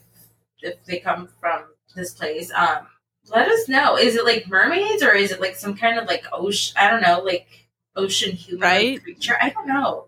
if 0.62 0.84
they 0.86 1.00
come 1.00 1.30
from 1.40 1.66
this 1.96 2.14
place, 2.14 2.52
um, 2.56 2.88
let 3.30 3.48
us 3.48 3.68
know. 3.68 3.98
Is 3.98 4.16
it 4.16 4.26
like 4.26 4.48
mermaids 4.48 5.04
or 5.04 5.12
is 5.12 5.32
it 5.32 5.40
like 5.42 5.56
some 5.56 5.76
kind 5.76 6.00
of 6.00 6.08
like 6.08 6.26
ocean? 6.34 6.76
I 6.80 6.90
don't 6.90 7.02
know, 7.02 7.22
like 7.22 7.48
ocean 7.96 8.32
human 8.32 8.62
Right? 8.62 9.04
creature. 9.04 9.38
I 9.42 9.50
don't 9.50 9.68
know. 9.68 10.08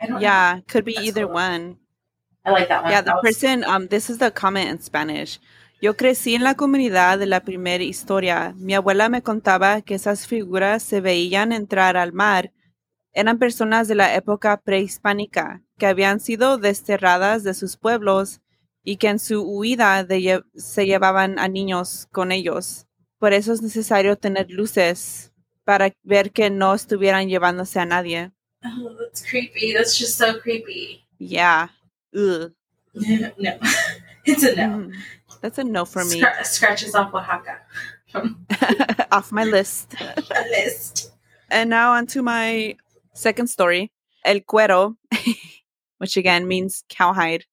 Know. 0.00 0.18
Yeah, 0.20 0.60
could 0.68 0.84
be 0.84 0.94
That's 0.94 1.06
either 1.06 1.24
cool. 1.26 1.34
one. 1.34 1.78
I 2.44 2.50
like 2.50 2.68
that 2.68 2.82
one. 2.82 2.92
Yeah, 2.92 3.00
the 3.00 3.06
That 3.06 3.14
was- 3.16 3.22
person, 3.22 3.64
um, 3.64 3.88
this 3.88 4.10
is 4.10 4.18
the 4.18 4.30
comment 4.30 4.70
in 4.70 4.80
Spanish. 4.80 5.40
Yo 5.80 5.94
crecí 5.94 6.34
en 6.34 6.42
la 6.44 6.54
comunidad 6.54 7.18
de 7.18 7.26
la 7.26 7.40
primera 7.40 7.82
historia. 7.84 8.54
Mi 8.56 8.74
abuela 8.74 9.08
me 9.08 9.22
contaba 9.22 9.80
que 9.82 9.94
esas 9.94 10.26
figuras 10.26 10.82
se 10.82 11.00
veían 11.00 11.52
entrar 11.52 11.96
al 11.96 12.12
mar. 12.12 12.52
Eran 13.12 13.38
personas 13.38 13.88
de 13.88 13.94
la 13.94 14.14
época 14.14 14.58
prehispánica 14.62 15.62
que 15.78 15.86
habían 15.86 16.20
sido 16.20 16.58
desterradas 16.58 17.42
de 17.44 17.54
sus 17.54 17.76
pueblos 17.76 18.40
y 18.82 18.96
que 18.96 19.08
en 19.08 19.18
su 19.18 19.42
huida 19.42 20.04
de 20.04 20.42
se 20.54 20.86
llevaban 20.86 21.38
a 21.38 21.48
niños 21.48 22.06
con 22.12 22.32
ellos. 22.32 22.86
Por 23.18 23.32
eso 23.32 23.52
es 23.52 23.62
necesario 23.62 24.16
tener 24.16 24.50
luces 24.50 25.32
para 25.64 25.92
ver 26.02 26.30
que 26.32 26.48
no 26.50 26.74
estuvieran 26.74 27.28
llevándose 27.28 27.80
a 27.80 27.86
nadie. 27.86 28.32
Oh, 28.78 28.96
that's 28.98 29.24
creepy. 29.28 29.72
That's 29.74 29.96
just 29.98 30.16
so 30.18 30.38
creepy. 30.38 31.04
Yeah. 31.18 31.68
Ugh. 32.16 32.52
no, 32.94 33.30
it's 34.24 34.42
a 34.42 34.54
no. 34.56 34.62
Mhm. 34.68 34.92
That's 35.40 35.58
a 35.58 35.64
no 35.64 35.84
for 35.84 36.04
me. 36.04 36.20
Scra- 36.20 36.44
scratches 36.44 36.94
off 36.94 37.14
Oaxaca 37.14 37.58
off 39.12 39.30
my 39.32 39.44
list. 39.44 39.90
the 39.98 40.46
list. 40.50 41.12
And 41.50 41.70
now 41.70 41.92
on 41.92 42.06
to 42.08 42.22
my 42.22 42.76
second 43.14 43.48
story, 43.48 43.92
El 44.24 44.40
Cuero, 44.40 44.96
which 45.98 46.16
again 46.16 46.48
means 46.48 46.84
cowhide. 46.88 47.44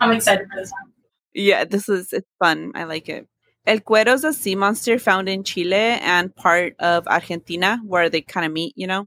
I'm 0.00 0.12
excited 0.12 0.46
for 0.50 0.60
this 0.60 0.70
one. 0.70 0.92
Yeah, 1.32 1.64
this 1.64 1.88
is 1.88 2.12
it's 2.12 2.28
fun. 2.38 2.72
I 2.74 2.84
like 2.84 3.08
it. 3.08 3.26
El 3.66 3.80
Cuero 3.80 4.12
is 4.12 4.24
a 4.24 4.32
sea 4.32 4.54
monster 4.54 4.98
found 4.98 5.28
in 5.28 5.42
Chile 5.42 5.74
and 5.74 6.34
part 6.36 6.74
of 6.78 7.06
Argentina 7.08 7.80
where 7.86 8.10
they 8.10 8.20
kind 8.20 8.44
of 8.44 8.52
meet, 8.52 8.74
you 8.76 8.86
know. 8.86 9.06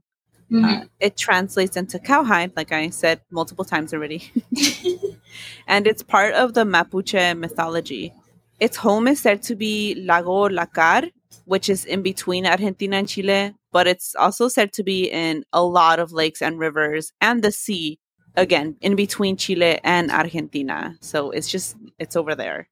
Mhm. 0.50 0.82
Uh, 0.82 0.84
it 0.98 1.16
translates 1.16 1.76
into 1.76 1.98
cowhide, 1.98 2.56
like 2.56 2.72
I 2.72 2.88
said 2.90 3.20
multiple 3.30 3.64
times 3.64 3.92
already. 3.92 4.32
and 5.66 5.86
it's 5.86 6.02
part 6.02 6.34
of 6.34 6.54
the 6.54 6.64
Mapuche 6.64 7.38
mythology. 7.38 8.12
Its 8.58 8.78
home 8.78 9.06
is 9.06 9.20
said 9.20 9.42
to 9.42 9.54
be 9.54 9.94
Lago 9.94 10.48
Lacar, 10.48 11.10
which 11.44 11.68
is 11.68 11.84
in 11.84 12.02
between 12.02 12.46
Argentina 12.46 12.96
and 12.96 13.08
Chile, 13.08 13.54
but 13.72 13.86
it's 13.86 14.14
also 14.16 14.48
said 14.48 14.72
to 14.72 14.82
be 14.82 15.04
in 15.04 15.44
a 15.52 15.62
lot 15.62 16.00
of 16.00 16.12
lakes 16.12 16.42
and 16.42 16.58
rivers 16.58 17.12
and 17.20 17.42
the 17.42 17.52
sea, 17.52 17.98
again, 18.34 18.76
in 18.80 18.96
between 18.96 19.36
Chile 19.36 19.78
and 19.84 20.10
Argentina. 20.10 20.96
So 21.00 21.30
it's 21.30 21.48
just, 21.48 21.76
it's 21.98 22.16
over 22.16 22.34
there. 22.34 22.68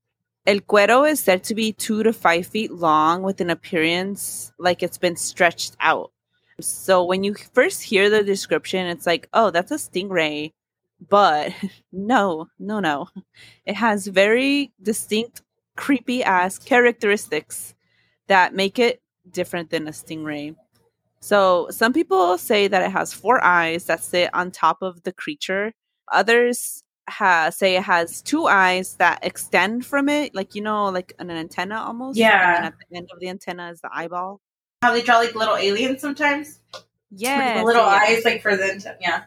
El 0.47 0.61
Cuero 0.61 1.11
is 1.11 1.19
said 1.19 1.43
to 1.43 1.57
be 1.57 1.73
two 1.73 2.05
to 2.05 2.13
five 2.13 2.47
feet 2.47 2.71
long 2.71 3.23
with 3.23 3.41
an 3.41 3.51
appearance 3.51 4.53
like 4.61 4.81
it's 4.81 4.97
been 4.97 5.17
stretched 5.17 5.77
out. 5.81 6.13
So 6.61 7.03
when 7.03 7.25
you 7.25 7.35
first 7.35 7.83
hear 7.83 8.09
the 8.09 8.23
description, 8.23 8.87
it's 8.87 9.07
like, 9.07 9.29
oh, 9.33 9.51
that's 9.51 9.73
a 9.73 9.75
stingray. 9.75 10.53
But 11.09 11.53
no, 11.93 12.47
no, 12.61 12.79
no. 12.79 13.09
It 13.65 13.75
has 13.75 14.07
very 14.07 14.73
distinct, 14.81 15.43
creepy 15.77 16.23
ass 16.23 16.59
characteristics 16.59 17.75
that 18.29 18.55
make 18.55 18.79
it 18.79 19.03
different 19.29 19.71
than 19.71 19.89
a 19.89 19.91
stingray. 19.91 20.55
So 21.19 21.67
some 21.71 21.93
people 21.93 22.39
say 22.39 22.69
that 22.69 22.83
it 22.83 22.93
has 22.93 23.13
four 23.13 23.43
eyes 23.43 23.87
that 23.87 24.05
sit 24.05 24.33
on 24.33 24.53
top 24.53 24.81
of 24.81 25.03
the 25.03 25.13
creature. 25.13 25.73
Others 26.13 26.85
ha- 27.09 27.51
say 27.51 27.77
it 27.77 27.83
has 27.83 28.23
two 28.23 28.47
eyes 28.47 28.95
that 28.97 29.21
extend 29.23 29.87
from 29.87 30.09
it, 30.09 30.35
like 30.35 30.55
you 30.55 30.63
know, 30.63 30.87
like 30.87 31.15
an 31.19 31.31
antenna 31.31 31.79
almost. 31.79 32.19
Yeah. 32.19 32.57
And 32.57 32.67
at 32.67 32.75
the 32.91 32.97
end 32.97 33.09
of 33.13 33.21
the 33.21 33.29
antenna 33.29 33.71
is 33.71 33.81
the 33.81 33.91
eyeball. 33.93 34.41
How 34.83 34.93
they 34.93 35.03
draw 35.03 35.19
like 35.19 35.35
little 35.35 35.57
aliens 35.57 36.01
sometimes. 36.01 36.61
Yeah. 37.11 37.63
Little 37.65 37.83
eyes 37.83 38.25
like 38.25 38.43
for 38.43 38.57
the 38.57 38.73
int- 38.73 38.87
yeah. 39.01 39.25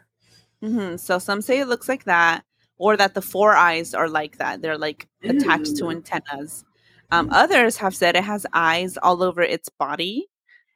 hmm 0.61 0.95
So 0.97 1.19
some 1.19 1.41
say 1.41 1.59
it 1.59 1.67
looks 1.67 1.89
like 1.89 2.03
that, 2.05 2.43
or 2.77 2.97
that 2.97 3.13
the 3.13 3.21
four 3.21 3.55
eyes 3.55 3.93
are 3.93 4.09
like 4.09 4.37
that. 4.37 4.61
They're 4.61 4.77
like 4.77 5.07
attached 5.23 5.77
to 5.77 5.89
antennas. 5.89 6.63
Um, 7.11 7.29
others 7.31 7.77
have 7.77 7.95
said 7.95 8.15
it 8.15 8.23
has 8.23 8.45
eyes 8.53 8.97
all 8.97 9.23
over 9.23 9.41
its 9.41 9.69
body. 9.69 10.27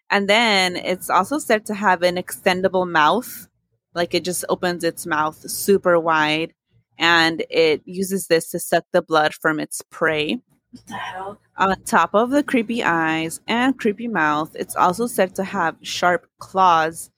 And 0.09 0.27
then 0.29 0.75
it's 0.75 1.09
also 1.09 1.37
said 1.37 1.65
to 1.67 1.73
have 1.73 2.01
an 2.01 2.15
extendable 2.15 2.89
mouth. 2.89 3.47
Like 3.93 4.13
it 4.15 4.23
just 4.23 4.43
opens 4.49 4.83
its 4.83 5.05
mouth 5.05 5.37
super 5.49 5.99
wide. 5.99 6.53
And 6.99 7.43
it 7.49 7.81
uses 7.85 8.27
this 8.27 8.49
to 8.51 8.59
suck 8.59 8.85
the 8.91 9.01
blood 9.01 9.33
from 9.33 9.59
its 9.59 9.81
prey. 9.89 10.39
What 10.71 10.87
the 10.87 10.93
hell? 10.95 11.39
On 11.57 11.75
top 11.83 12.13
of 12.13 12.29
the 12.31 12.43
creepy 12.43 12.83
eyes 12.83 13.39
and 13.47 13.77
creepy 13.77 14.07
mouth, 14.07 14.51
it's 14.55 14.75
also 14.75 15.05
said 15.07 15.35
to 15.35 15.43
have 15.43 15.75
sharp 15.81 16.27
claws 16.39 17.11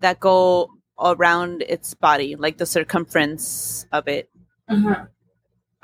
that 0.00 0.20
go 0.20 0.70
around 1.02 1.62
its 1.62 1.94
body, 1.94 2.36
like 2.36 2.58
the 2.58 2.66
circumference 2.66 3.86
of 3.92 4.06
it 4.08 4.28
Uh-huh. 4.68 5.06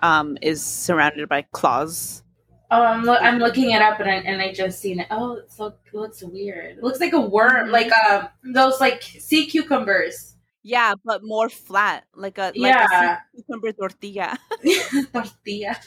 um, 0.02 0.37
is 0.43 0.62
surrounded 0.64 1.28
by 1.28 1.43
claws. 1.52 2.23
Oh, 2.71 2.83
I'm 2.83 3.05
lo- 3.05 3.16
I'm 3.21 3.38
looking 3.38 3.71
it 3.71 3.81
up 3.81 4.00
and 4.00 4.11
I, 4.11 4.14
and 4.16 4.43
I 4.43 4.52
just 4.52 4.81
seen 4.81 5.00
it. 5.00 5.07
Oh, 5.11 5.35
it's 5.37 5.57
so 5.57 5.66
it 5.66 5.95
looks 5.95 6.23
weird. 6.23 6.78
It 6.78 6.83
looks 6.83 7.00
like 7.00 7.12
a 7.12 7.21
worm, 7.21 7.69
Mhm. 7.69 7.71
like 7.71 7.90
um 8.11 8.28
those 8.43 8.81
like 8.81 9.02
sea 9.02 9.47
cucumbers. 9.47 10.36
Yeah, 10.66 10.94
but 11.04 11.23
more 11.23 11.49
flat, 11.49 12.06
like 12.16 12.38
a 12.38 12.46
like 12.46 12.75
Yeah. 12.75 13.20
a 13.20 13.37
cucumber 13.37 13.70
tortilla. 13.70 14.37
tortilla. 15.12 15.78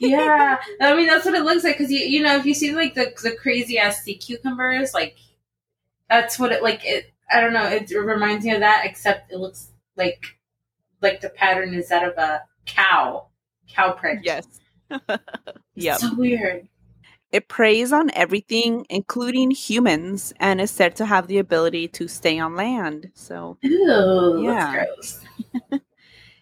Yeah, 0.00 0.58
I 0.82 0.94
mean 0.94 1.06
that's 1.06 1.24
what 1.24 1.34
it 1.34 1.44
looks 1.44 1.64
like 1.64 1.78
because 1.78 1.90
you 1.90 2.00
you 2.00 2.22
know 2.22 2.36
if 2.36 2.44
you 2.44 2.52
see 2.52 2.74
like 2.74 2.94
the 2.94 3.10
the 3.22 3.34
crazy 3.34 3.78
ass 3.78 4.02
sea 4.02 4.16
cucumbers, 4.16 4.92
like 4.92 5.16
that's 6.10 6.38
what 6.38 6.52
it 6.52 6.62
like. 6.62 6.84
It 6.84 7.14
I 7.32 7.40
don't 7.40 7.54
know. 7.54 7.68
It, 7.68 7.90
reminds 7.90 8.44
me 8.44 8.52
of 8.52 8.60
that, 8.60 8.84
except 8.84 9.32
it 9.32 9.38
looks 9.38 9.70
like 9.96 10.22
like 11.00 11.22
the 11.22 11.30
pattern 11.30 11.72
is 11.72 11.88
that 11.88 12.04
of 12.06 12.18
a 12.18 12.42
cow, 12.66 13.28
cow 13.66 13.92
print. 13.92 14.24
yes. 14.24 14.46
yep. 15.74 16.00
so 16.00 16.14
weird. 16.16 16.68
It 17.30 17.48
preys 17.48 17.92
on 17.92 18.10
everything, 18.14 18.86
including 18.88 19.50
humans, 19.50 20.32
and 20.40 20.60
is 20.60 20.70
said 20.70 20.96
to 20.96 21.06
have 21.06 21.26
the 21.26 21.38
ability 21.38 21.88
to 21.88 22.08
stay 22.08 22.38
on 22.38 22.56
land. 22.56 23.10
So, 23.14 23.58
Ew, 23.62 24.42
Yeah. 24.42 24.86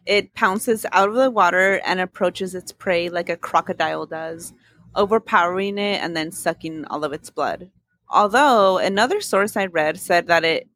it 0.06 0.32
pounces 0.34 0.86
out 0.92 1.08
of 1.08 1.16
the 1.16 1.30
water 1.30 1.80
and 1.84 2.00
approaches 2.00 2.54
its 2.54 2.70
prey 2.70 3.08
like 3.08 3.28
a 3.28 3.36
crocodile 3.36 4.06
does, 4.06 4.52
overpowering 4.94 5.78
it 5.78 6.02
and 6.02 6.16
then 6.16 6.30
sucking 6.30 6.84
all 6.86 7.02
of 7.02 7.12
its 7.12 7.30
blood. 7.30 7.70
Although 8.08 8.78
another 8.78 9.20
source 9.20 9.56
I 9.56 9.66
read 9.66 9.98
said 9.98 10.28
that 10.28 10.44
it 10.44 10.68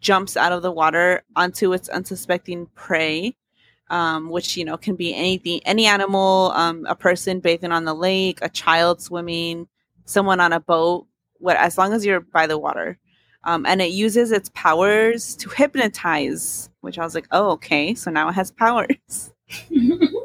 jumps 0.00 0.36
out 0.36 0.52
of 0.52 0.62
the 0.62 0.72
water 0.72 1.22
onto 1.36 1.74
its 1.74 1.90
unsuspecting 1.90 2.66
prey, 2.74 3.36
um, 3.90 4.30
which 4.30 4.56
you 4.56 4.64
know 4.64 4.76
can 4.76 4.96
be 4.96 5.14
anything, 5.14 5.60
any 5.64 5.86
animal, 5.86 6.52
um, 6.54 6.86
a 6.88 6.94
person 6.94 7.40
bathing 7.40 7.72
on 7.72 7.84
the 7.84 7.94
lake, 7.94 8.38
a 8.42 8.48
child 8.48 9.00
swimming, 9.00 9.68
someone 10.04 10.40
on 10.40 10.52
a 10.52 10.60
boat. 10.60 11.06
What 11.38 11.56
as 11.56 11.78
long 11.78 11.92
as 11.92 12.04
you're 12.04 12.20
by 12.20 12.46
the 12.46 12.58
water, 12.58 12.98
um, 13.44 13.64
and 13.66 13.80
it 13.80 13.92
uses 13.92 14.32
its 14.32 14.50
powers 14.54 15.36
to 15.36 15.48
hypnotize. 15.48 16.70
Which 16.80 16.98
I 16.98 17.04
was 17.04 17.14
like, 17.14 17.28
oh 17.32 17.50
okay, 17.52 17.94
so 17.94 18.10
now 18.10 18.28
it 18.28 18.34
has 18.34 18.50
powers. 18.50 19.32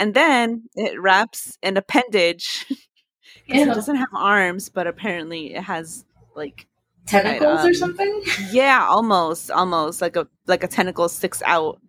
And 0.00 0.14
then 0.14 0.62
it 0.74 0.98
wraps 0.98 1.58
an 1.62 1.76
appendage. 1.76 2.64
it 3.46 3.66
doesn't 3.66 3.96
have 3.96 4.08
arms, 4.14 4.70
but 4.70 4.86
apparently 4.86 5.54
it 5.54 5.62
has 5.62 6.06
like 6.34 6.66
Tentacles 7.06 7.60
um, 7.60 7.66
or 7.66 7.74
something? 7.74 8.22
yeah, 8.50 8.86
almost, 8.88 9.50
almost 9.50 10.00
like 10.00 10.16
a 10.16 10.26
like 10.46 10.64
a 10.64 10.68
tentacle 10.68 11.10
sticks 11.10 11.42
out, 11.44 11.80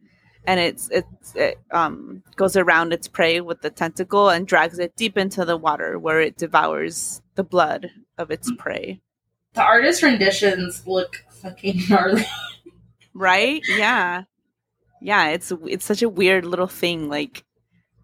and 0.46 0.60
it's 0.60 0.90
it's 0.90 1.36
it 1.36 1.60
um 1.72 2.24
goes 2.36 2.56
around 2.56 2.94
its 2.94 3.08
prey 3.08 3.42
with 3.42 3.62
the 3.62 3.70
tentacle 3.70 4.30
and 4.30 4.48
drags 4.48 4.80
it 4.80 4.96
deep 4.96 5.18
into 5.18 5.46
the 5.46 5.58
water 5.58 6.00
where 6.00 6.20
it 6.22 6.38
devours 6.38 7.22
the 7.36 7.44
blood 7.44 7.92
of 8.18 8.32
its 8.32 8.52
prey. 8.58 9.00
The 9.54 9.62
artist 9.62 10.02
renditions 10.02 10.88
look 10.88 11.24
fucking 11.30 11.82
gnarly. 11.90 12.26
Right? 13.14 13.62
Yeah, 13.68 14.24
yeah. 15.02 15.32
It's 15.32 15.52
it's 15.66 15.84
such 15.84 16.02
a 16.02 16.08
weird 16.08 16.46
little 16.46 16.68
thing. 16.68 17.10
Like, 17.10 17.44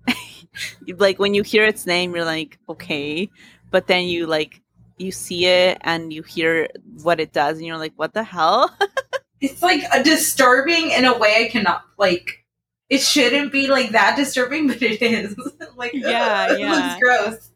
like 0.97 1.17
when 1.17 1.33
you 1.33 1.43
hear 1.43 1.65
its 1.65 1.85
name, 1.85 2.13
you're 2.13 2.25
like, 2.25 2.59
okay, 2.67 3.29
but 3.71 3.87
then 3.87 4.03
you 4.07 4.27
like 4.27 4.61
you 4.97 5.13
see 5.13 5.45
it 5.45 5.77
and 5.79 6.11
you 6.11 6.23
hear 6.23 6.67
what 7.03 7.21
it 7.21 7.31
does, 7.31 7.55
and 7.57 7.65
you're 7.65 7.77
like, 7.77 7.93
what 7.95 8.13
the 8.13 8.23
hell? 8.23 8.69
It's 9.41 9.61
like 9.61 9.83
a 9.93 10.03
disturbing 10.03 10.91
in 10.91 11.05
a 11.05 11.17
way 11.17 11.45
I 11.45 11.49
cannot 11.49 11.83
like. 11.97 12.43
It 12.89 13.01
shouldn't 13.01 13.51
be 13.51 13.67
like 13.67 13.91
that 13.91 14.15
disturbing, 14.15 14.67
but 14.69 14.81
it 14.81 15.01
is. 15.01 15.35
like 15.75 15.93
Yeah, 15.93 16.47
ugh, 16.49 16.51
it 16.55 16.59
yeah. 16.59 16.97
looks 16.99 16.99
gross. 17.01 17.51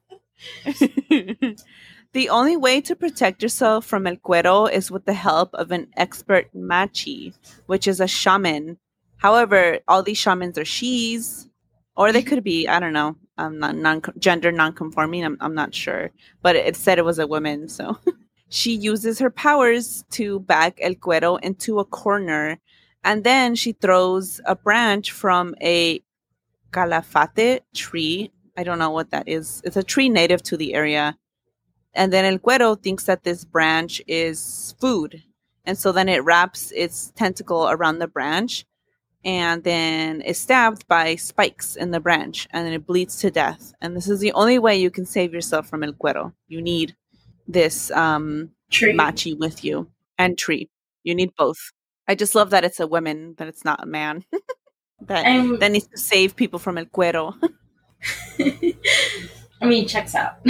the 2.14 2.30
only 2.30 2.58
way 2.58 2.82
to 2.82 2.96
protect 2.96 3.42
yourself 3.42 3.86
from 3.86 4.08
el 4.08 4.18
cuero 4.18 4.72
is 4.72 4.92
with 4.92 5.06
the 5.06 5.14
help 5.14 5.54
of 5.54 5.72
an 5.72 5.88
expert 5.96 6.50
machi, 6.54 7.34
which 7.68 7.88
is 7.88 8.00
a 8.00 8.08
shaman. 8.08 8.78
However, 9.18 9.80
all 9.88 10.04
these 10.04 10.18
shamans 10.18 10.58
are 10.58 10.66
she's, 10.66 11.48
or 11.96 12.12
they 12.12 12.24
could 12.24 12.44
be, 12.44 12.68
I 12.68 12.80
don't 12.80 12.94
know, 12.94 13.16
um, 13.38 13.60
non, 13.60 13.82
non 13.82 14.02
gender 14.18 14.52
non-conforming. 14.52 15.24
I'm, 15.24 15.38
I'm 15.40 15.56
not 15.56 15.74
sure, 15.74 16.12
but 16.42 16.56
it 16.56 16.76
said 16.76 16.98
it 16.98 17.06
was 17.06 17.20
a 17.20 17.28
woman, 17.28 17.70
so 17.70 17.98
she 18.52 18.76
uses 18.76 19.20
her 19.20 19.30
powers 19.30 20.04
to 20.12 20.42
back 20.42 20.78
el 20.82 20.94
cuero 20.96 21.40
into 21.42 21.80
a 21.80 21.86
corner, 21.86 22.60
and 23.04 23.24
then 23.24 23.56
she 23.56 23.72
throws 23.72 24.42
a 24.46 24.56
branch 24.56 25.12
from 25.12 25.56
a 25.62 26.04
calafate 26.72 27.62
tree. 27.74 28.32
I 28.58 28.64
don't 28.64 28.78
know 28.78 28.92
what 28.92 29.12
that 29.12 29.28
is. 29.28 29.62
It's 29.64 29.78
a 29.78 29.84
tree 29.84 30.10
native 30.10 30.44
to 30.44 30.58
the 30.58 30.74
area. 30.74 31.18
And 31.94 32.12
then 32.12 32.26
El 32.26 32.40
Cuero 32.40 32.82
thinks 32.82 33.06
that 33.06 33.24
this 33.24 33.46
branch 33.46 34.02
is 34.06 34.76
food. 34.80 35.24
And 35.66 35.78
so 35.78 35.92
then 35.92 36.10
it 36.10 36.24
wraps 36.24 36.72
its 36.72 37.12
tentacle 37.16 37.70
around 37.70 38.00
the 38.00 38.08
branch 38.08 38.66
and 39.24 39.64
then 39.64 40.22
is 40.22 40.40
stabbed 40.40 40.88
by 40.88 41.16
spikes 41.16 41.76
in 41.76 41.92
the 41.92 42.00
branch 42.00 42.48
and 42.52 42.66
then 42.66 42.74
it 42.74 42.86
bleeds 42.86 43.20
to 43.22 43.32
death. 43.32 43.74
And 43.82 43.96
this 43.96 44.10
is 44.10 44.20
the 44.20 44.34
only 44.34 44.60
way 44.60 44.76
you 44.78 44.90
can 44.90 45.06
save 45.06 45.34
yourself 45.34 45.68
from 45.68 45.84
El 45.84 45.94
Cuero. 45.94 46.34
You 46.48 46.62
need 46.62 46.96
this 47.48 47.92
um, 47.92 48.52
Tree. 48.70 48.94
machi 48.94 49.34
with 49.34 49.64
you 49.64 49.88
and 50.18 50.38
tree. 50.38 50.70
You 51.04 51.16
need 51.16 51.32
both. 51.38 51.58
I 52.08 52.16
just 52.16 52.36
love 52.36 52.50
that 52.52 52.64
it's 52.64 52.80
a 52.80 52.88
woman, 52.88 53.36
that 53.38 53.48
it's 53.48 53.66
not 53.66 53.82
a 53.84 53.86
man. 53.86 54.24
that, 55.08 55.26
I'm- 55.26 55.60
that 55.60 55.72
needs 55.72 55.88
to 55.88 55.98
save 55.98 56.36
people 56.36 56.60
from 56.60 56.78
El 56.78 56.86
Cuero. 56.86 57.36
I 58.40 59.66
mean, 59.66 59.88
checks 59.88 60.16
out. 60.16 60.38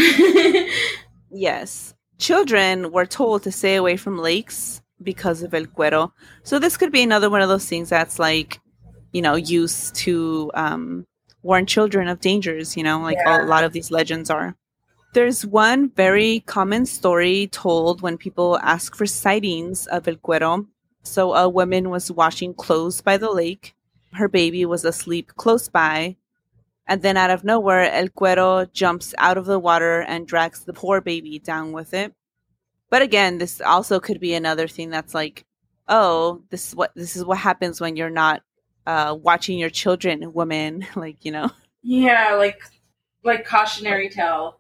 Yes. 1.34 1.94
Children 2.18 2.92
were 2.92 3.06
told 3.06 3.44
to 3.44 3.52
stay 3.54 3.76
away 3.76 3.96
from 3.96 4.18
lakes 4.18 4.82
because 5.02 5.42
of 5.44 5.54
el 5.54 5.64
cuero. 5.66 6.12
So 6.44 6.60
this 6.60 6.76
could 6.76 6.92
be 6.92 7.02
another 7.02 7.30
one 7.30 7.42
of 7.42 7.48
those 7.48 7.66
things 7.66 7.88
that's 7.90 8.20
like, 8.20 8.60
you 9.14 9.22
know, 9.22 9.36
used 9.36 9.96
to 9.96 10.52
um, 10.56 11.08
warn 11.42 11.66
children 11.66 12.10
of 12.10 12.20
dangers, 12.20 12.76
you 12.76 12.84
know, 12.84 13.00
like 13.00 13.18
Yeah. 13.18 13.46
a 13.46 13.48
lot 13.48 13.64
of 13.64 13.72
these 13.72 13.92
legends 13.92 14.30
are. 14.30 14.56
There's 15.14 15.46
one 15.46 15.90
very 15.90 16.40
common 16.42 16.86
story 16.86 17.48
told 17.48 18.02
when 18.02 18.18
people 18.18 18.58
ask 18.60 18.96
for 18.96 19.06
sightings 19.06 19.86
of 19.88 20.08
el 20.08 20.16
cuero. 20.16 20.68
So 21.04 21.34
a 21.34 21.50
woman 21.50 21.90
was 21.90 22.12
washing 22.12 22.54
clothes 22.54 23.02
by 23.02 23.18
the 23.18 23.32
lake. 23.32 23.76
Her 24.14 24.30
baby 24.30 24.66
was 24.66 24.86
asleep 24.86 25.34
close 25.36 25.68
by. 25.68 26.16
And 26.88 27.02
then 27.02 27.18
out 27.18 27.30
of 27.30 27.44
nowhere, 27.44 27.92
El 27.92 28.08
Cuero 28.10 28.72
jumps 28.72 29.14
out 29.18 29.38
of 29.38 29.46
the 29.46 29.60
water 29.60 30.02
and 30.02 30.28
drags 30.28 30.64
the 30.64 30.74
poor 30.74 31.00
baby 31.00 31.40
down 31.40 31.72
with 31.72 31.94
it. 31.94 32.14
But 32.90 33.02
again, 33.02 33.38
this 33.38 33.62
also 33.62 34.00
could 34.00 34.20
be 34.20 34.34
another 34.34 34.68
thing 34.68 34.90
that's 34.90 35.14
like, 35.14 35.46
oh, 35.88 36.42
this 36.50 36.70
is 36.70 36.76
what 36.76 36.92
this 36.96 37.16
is 37.16 37.24
what 37.24 37.38
happens 37.38 37.80
when 37.80 37.96
you're 37.96 38.10
not 38.10 38.42
uh, 38.86 39.16
watching 39.22 39.58
your 39.58 39.70
children, 39.70 40.34
woman. 40.34 40.86
like 40.96 41.24
you 41.24 41.32
know, 41.32 41.50
yeah, 41.82 42.34
like 42.34 42.62
like 43.24 43.46
cautionary 43.46 44.10
tale. 44.10 44.60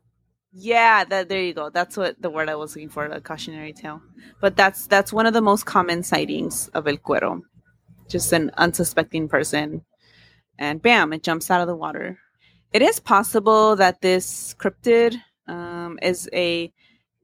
Yeah. 0.51 1.03
That 1.03 1.29
there 1.29 1.41
you 1.41 1.53
go. 1.53 1.69
That's 1.69 1.97
what 1.97 2.21
the 2.21 2.29
word 2.29 2.49
I 2.49 2.55
was 2.55 2.75
looking 2.75 2.89
for, 2.89 3.05
a 3.05 3.21
cautionary 3.21 3.73
tale. 3.73 4.01
But 4.39 4.55
that's 4.55 4.87
that's 4.87 5.13
one 5.13 5.25
of 5.25 5.33
the 5.33 5.41
most 5.41 5.65
common 5.65 6.03
sightings 6.03 6.67
of 6.69 6.87
El 6.87 6.97
Cuero. 6.97 7.41
Just 8.07 8.33
an 8.33 8.51
unsuspecting 8.57 9.29
person, 9.29 9.85
and 10.57 10.81
bam, 10.81 11.13
it 11.13 11.23
jumps 11.23 11.49
out 11.49 11.61
of 11.61 11.67
the 11.67 11.75
water. 11.75 12.19
It 12.73 12.81
is 12.81 12.99
possible 12.99 13.75
that 13.75 14.01
this 14.01 14.55
cryptid 14.57 15.17
um, 15.47 15.99
is 16.01 16.29
a 16.33 16.71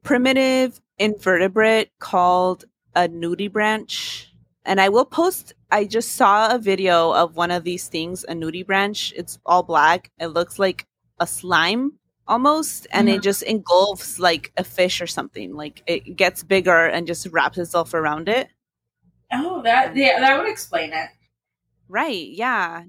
primitive 0.04 0.82
invertebrate 0.98 1.92
called 2.00 2.66
a 2.96 3.08
nudibranch. 3.08 4.26
And 4.66 4.82
I 4.82 4.90
will 4.90 5.06
post, 5.06 5.54
I 5.72 5.86
just 5.86 6.14
saw 6.14 6.54
a 6.54 6.60
video 6.60 7.12
of 7.14 7.38
one 7.38 7.52
of 7.52 7.64
these 7.64 7.88
things, 7.88 8.26
a 8.26 8.34
nudibranch. 8.34 9.14
It's 9.16 9.40
all 9.46 9.64
black. 9.64 10.12
It 10.20 10.28
looks 10.28 10.60
like 10.60 10.86
a 11.20 11.28
slime 11.28 11.97
almost, 12.28 12.88
and 12.92 13.10
it 13.10 13.22
just 13.22 13.44
engulfs 13.44 14.20
like 14.20 14.52
a 14.58 14.64
fish 14.64 15.02
or 15.02 15.08
something. 15.08 15.54
Like 15.54 15.84
it 15.88 16.16
gets 16.16 16.44
bigger 16.44 16.88
and 16.88 17.08
just 17.08 17.28
wraps 17.28 17.58
itself 17.58 17.94
around 17.94 18.30
it. 18.30 18.50
Oh, 19.32 19.62
that 19.64 19.96
yeah, 19.96 20.20
that 20.20 20.40
would 20.40 20.50
explain 20.50 20.94
it. 20.94 21.10
Right. 21.90 22.28
Yeah. 22.30 22.84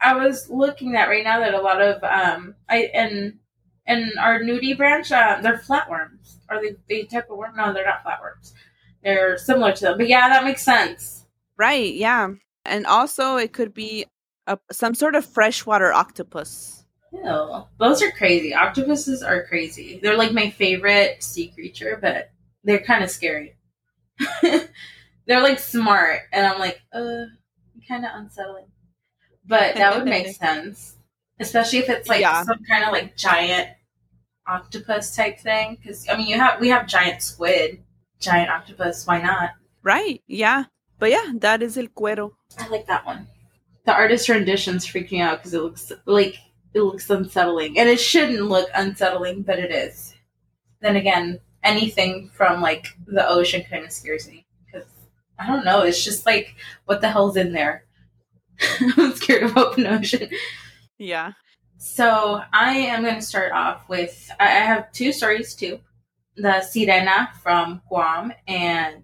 I 0.00 0.14
was 0.14 0.50
looking 0.50 0.96
at 0.96 1.08
right 1.08 1.24
now 1.24 1.40
that 1.40 1.54
a 1.54 1.60
lot 1.60 1.80
of 1.80 2.02
um 2.04 2.54
I 2.68 2.90
and 2.94 3.38
and 3.86 4.12
our 4.18 4.40
nudibranch, 4.40 5.12
uh, 5.12 5.40
they're 5.42 5.58
flatworms. 5.58 6.38
Are 6.48 6.60
they 6.60 6.76
the 6.88 7.06
type 7.06 7.30
of 7.30 7.36
worm? 7.36 7.56
No, 7.56 7.72
they're 7.72 7.84
not 7.84 8.04
flatworms. 8.04 8.52
They're 9.02 9.36
similar 9.36 9.72
to 9.72 9.84
them. 9.84 9.98
But 9.98 10.08
yeah, 10.08 10.28
that 10.28 10.44
makes 10.44 10.62
sense. 10.62 11.26
Right. 11.56 11.92
Yeah. 11.92 12.30
And 12.64 12.86
also, 12.86 13.36
it 13.36 13.52
could 13.52 13.74
be 13.74 14.06
a, 14.46 14.58
some 14.72 14.94
sort 14.94 15.14
of 15.14 15.26
freshwater 15.26 15.92
octopus. 15.92 16.83
Ew. 17.22 17.64
Those 17.78 18.02
are 18.02 18.10
crazy. 18.10 18.54
Octopuses 18.54 19.22
are 19.22 19.44
crazy. 19.46 20.00
They're 20.02 20.16
like 20.16 20.32
my 20.32 20.50
favorite 20.50 21.22
sea 21.22 21.48
creature, 21.48 21.98
but 22.00 22.30
they're 22.64 22.80
kind 22.82 23.04
of 23.04 23.10
scary. 23.10 23.56
they're 24.42 25.42
like 25.42 25.58
smart, 25.58 26.20
and 26.32 26.46
I'm 26.46 26.58
like, 26.58 26.80
uh, 26.92 27.24
kind 27.88 28.04
of 28.04 28.10
unsettling. 28.14 28.66
But 29.46 29.74
that 29.76 29.94
would 29.96 30.06
make 30.06 30.28
sense, 30.36 30.96
especially 31.40 31.80
if 31.80 31.88
it's 31.88 32.08
like 32.08 32.20
Yeah. 32.20 32.42
some 32.42 32.58
kind 32.68 32.84
of 32.84 32.92
like 32.92 33.16
giant 33.16 33.68
octopus 34.46 35.14
type 35.14 35.38
thing. 35.38 35.76
Because 35.80 36.08
I 36.08 36.16
mean, 36.16 36.26
you 36.26 36.38
have 36.38 36.60
we 36.60 36.68
have 36.68 36.86
giant 36.86 37.22
squid, 37.22 37.82
giant 38.20 38.50
octopus. 38.50 39.06
Why 39.06 39.20
not? 39.20 39.50
Right. 39.82 40.22
Yeah. 40.26 40.64
But 40.98 41.10
yeah, 41.10 41.32
that 41.40 41.62
is 41.62 41.76
el 41.76 41.86
cuero. 41.88 42.32
I 42.58 42.68
like 42.68 42.86
that 42.86 43.04
one. 43.04 43.26
The 43.84 43.92
artist 43.92 44.28
renditions 44.28 44.86
freak 44.86 45.12
me 45.12 45.20
out 45.20 45.38
because 45.38 45.52
it 45.52 45.60
looks 45.60 45.92
like 46.06 46.38
it 46.74 46.80
looks 46.80 47.08
unsettling, 47.08 47.78
and 47.78 47.88
it 47.88 48.00
shouldn't 48.00 48.48
look 48.48 48.68
unsettling, 48.74 49.42
but 49.42 49.58
it 49.58 49.70
is. 49.70 50.14
Then 50.80 50.96
again, 50.96 51.40
anything 51.62 52.30
from 52.32 52.60
like 52.60 52.86
the 53.06 53.26
ocean 53.26 53.64
kind 53.68 53.84
of 53.84 53.92
scares 53.92 54.28
me 54.28 54.46
because 54.66 54.88
I 55.38 55.46
don't 55.46 55.64
know. 55.64 55.82
It's 55.82 56.04
just 56.04 56.26
like 56.26 56.54
what 56.84 57.00
the 57.00 57.10
hell's 57.10 57.36
in 57.36 57.52
there. 57.52 57.84
I'm 58.98 59.14
scared 59.14 59.44
of 59.44 59.56
open 59.56 59.86
ocean. 59.86 60.28
Yeah. 60.98 61.32
So 61.78 62.40
I 62.52 62.72
am 62.72 63.02
going 63.02 63.16
to 63.16 63.22
start 63.22 63.52
off 63.52 63.88
with 63.88 64.30
I 64.38 64.46
have 64.46 64.92
two 64.92 65.12
stories 65.12 65.54
too. 65.54 65.80
The 66.36 66.64
Sirena 66.64 67.32
from 67.42 67.82
Guam 67.88 68.32
and 68.48 69.02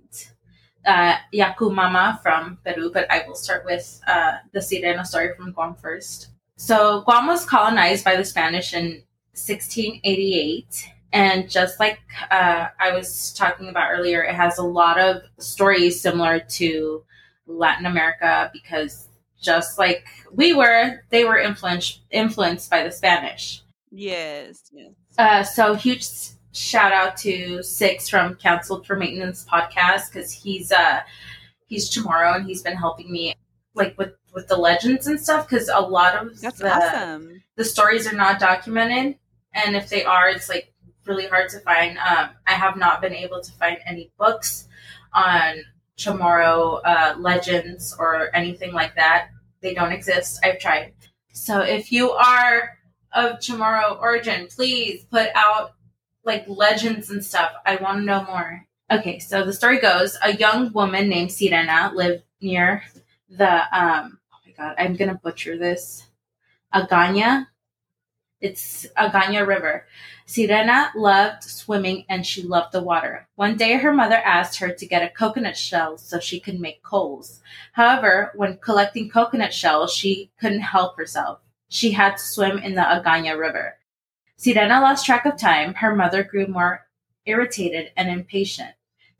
uh, 0.86 1.16
Yakumama 1.32 2.22
from 2.22 2.58
Peru, 2.64 2.90
but 2.92 3.10
I 3.10 3.24
will 3.26 3.34
start 3.34 3.64
with 3.64 4.00
uh, 4.06 4.38
the 4.52 4.60
Sirena 4.60 5.06
story 5.06 5.34
from 5.36 5.52
Guam 5.52 5.74
first. 5.74 6.29
So 6.60 7.00
Guam 7.06 7.26
was 7.26 7.46
colonized 7.46 8.04
by 8.04 8.16
the 8.16 8.24
Spanish 8.24 8.74
in 8.74 9.02
1688. 9.32 10.90
And 11.10 11.48
just 11.50 11.80
like 11.80 12.00
uh, 12.30 12.66
I 12.78 12.92
was 12.92 13.32
talking 13.32 13.70
about 13.70 13.90
earlier, 13.90 14.22
it 14.22 14.34
has 14.34 14.58
a 14.58 14.62
lot 14.62 15.00
of 15.00 15.22
stories 15.38 15.98
similar 15.98 16.38
to 16.38 17.02
Latin 17.46 17.86
America 17.86 18.50
because 18.52 19.08
just 19.40 19.78
like 19.78 20.04
we 20.34 20.52
were, 20.52 21.02
they 21.08 21.24
were 21.24 21.38
influenced 21.38 22.02
influenced 22.10 22.68
by 22.68 22.84
the 22.84 22.92
Spanish. 22.92 23.62
Yes, 23.90 24.70
yes. 24.70 24.92
Uh, 25.16 25.42
so 25.42 25.74
huge 25.74 26.06
shout 26.52 26.92
out 26.92 27.16
to 27.16 27.62
Six 27.62 28.06
from 28.10 28.34
Council 28.34 28.84
for 28.84 28.96
Maintenance 28.96 29.46
podcast 29.50 30.12
because 30.12 30.30
he's 30.30 30.70
uh 30.72 31.00
he's 31.68 31.90
Chamorro 31.90 32.36
and 32.36 32.44
he's 32.44 32.60
been 32.60 32.76
helping 32.76 33.10
me 33.10 33.34
like 33.74 33.96
with 33.96 34.12
with 34.32 34.48
the 34.48 34.56
legends 34.56 35.06
and 35.06 35.20
stuff 35.20 35.48
because 35.48 35.68
a 35.68 35.80
lot 35.80 36.14
of 36.14 36.40
That's 36.40 36.58
the 36.58 36.72
awesome. 36.72 37.42
the 37.56 37.64
stories 37.64 38.06
are 38.06 38.16
not 38.16 38.38
documented 38.38 39.16
and 39.52 39.76
if 39.76 39.88
they 39.88 40.04
are 40.04 40.28
it's 40.28 40.48
like 40.48 40.72
really 41.06 41.26
hard 41.26 41.48
to 41.50 41.58
find. 41.60 41.98
Um, 41.98 42.30
i 42.46 42.52
have 42.52 42.76
not 42.76 43.00
been 43.00 43.14
able 43.14 43.40
to 43.40 43.52
find 43.52 43.78
any 43.86 44.10
books 44.18 44.68
on 45.12 45.56
chamorro 45.98 46.80
uh, 46.84 47.14
legends 47.18 47.94
or 47.98 48.34
anything 48.34 48.72
like 48.72 48.94
that. 48.94 49.28
They 49.60 49.74
don't 49.74 49.92
exist. 49.92 50.40
I've 50.42 50.58
tried. 50.58 50.94
So 51.32 51.60
if 51.60 51.92
you 51.92 52.10
are 52.12 52.78
of 53.12 53.40
chamorro 53.40 54.00
origin 54.00 54.46
please 54.46 55.04
put 55.10 55.30
out 55.34 55.72
like 56.24 56.44
legends 56.48 57.10
and 57.10 57.24
stuff. 57.24 57.52
I 57.66 57.76
want 57.76 57.98
to 57.98 58.04
know 58.04 58.24
more. 58.24 58.66
Okay 58.90 59.18
so 59.18 59.44
the 59.44 59.52
story 59.52 59.80
goes 59.80 60.16
a 60.22 60.36
young 60.36 60.72
woman 60.72 61.08
named 61.08 61.30
sirena 61.30 61.92
lived 61.94 62.22
near 62.40 62.84
the 63.28 63.62
um 63.76 64.19
god 64.60 64.74
i'm 64.78 64.94
gonna 64.94 65.20
butcher 65.22 65.56
this 65.56 66.06
aganya 66.74 67.46
it's 68.40 68.86
Aganya 68.96 69.46
River. 69.46 69.86
Sirena 70.26 70.88
loved 70.94 71.44
swimming 71.44 72.06
and 72.08 72.26
she 72.26 72.42
loved 72.42 72.72
the 72.72 72.82
water. 72.82 73.28
One 73.34 73.56
day 73.56 73.76
her 73.76 73.92
mother 73.92 74.16
asked 74.16 74.58
her 74.60 74.72
to 74.72 74.86
get 74.86 75.02
a 75.02 75.10
coconut 75.10 75.58
shell 75.58 75.98
so 75.98 76.18
she 76.18 76.40
could 76.40 76.58
make 76.58 76.82
coals. 76.82 77.40
However, 77.72 78.32
when 78.34 78.56
collecting 78.56 79.10
coconut 79.10 79.52
shells, 79.52 79.92
she 79.92 80.30
couldn't 80.40 80.60
help 80.60 80.96
herself. 80.96 81.40
She 81.68 81.90
had 81.92 82.16
to 82.16 82.24
swim 82.24 82.56
in 82.58 82.74
the 82.74 82.80
Aganya 82.80 83.38
River. 83.38 83.76
Sirena 84.38 84.80
lost 84.80 85.04
track 85.04 85.26
of 85.26 85.36
time. 85.36 85.74
Her 85.74 85.94
mother 85.94 86.24
grew 86.24 86.46
more 86.46 86.86
irritated 87.26 87.92
and 87.94 88.08
impatient. 88.08 88.70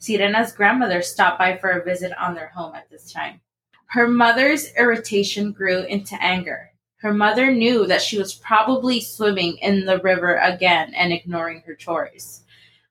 Sirena's 0.01 0.53
grandmother 0.53 1.03
stopped 1.03 1.39
by 1.39 1.59
for 1.59 1.69
a 1.71 1.85
visit 1.85 2.13
on 2.19 2.35
their 2.35 2.49
home 2.49 2.75
at 2.75 2.89
this 2.89 3.13
time. 3.13 3.43
Her 3.91 4.07
mother's 4.07 4.73
irritation 4.75 5.51
grew 5.51 5.83
into 5.83 6.15
anger. 6.23 6.71
Her 6.99 7.13
mother 7.13 7.51
knew 7.51 7.89
that 7.89 8.01
she 8.01 8.19
was 8.19 8.33
probably 8.35 9.01
swimming 9.01 9.57
in 9.57 9.85
the 9.85 9.99
river 9.99 10.37
again 10.37 10.95
and 10.95 11.13
ignoring 11.13 11.63
her 11.63 11.75
chores. 11.75 12.45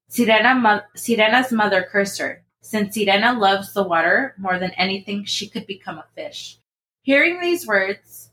Sirena 0.10 0.60
mo- 0.60 0.82
Sirena's 0.98 1.54
mother 1.54 1.88
cursed 1.90 2.20
her. 2.20 2.44
Since 2.60 2.98
Sirena 2.98 3.40
loves 3.40 3.72
the 3.72 3.84
water 3.84 4.36
more 4.38 4.60
than 4.60 4.72
anything, 4.72 5.24
she 5.24 5.48
could 5.48 5.66
become 5.66 6.00
a 6.00 6.06
fish. 6.16 6.58
Hearing 7.04 7.40
these 7.40 7.66
words, 7.66 8.32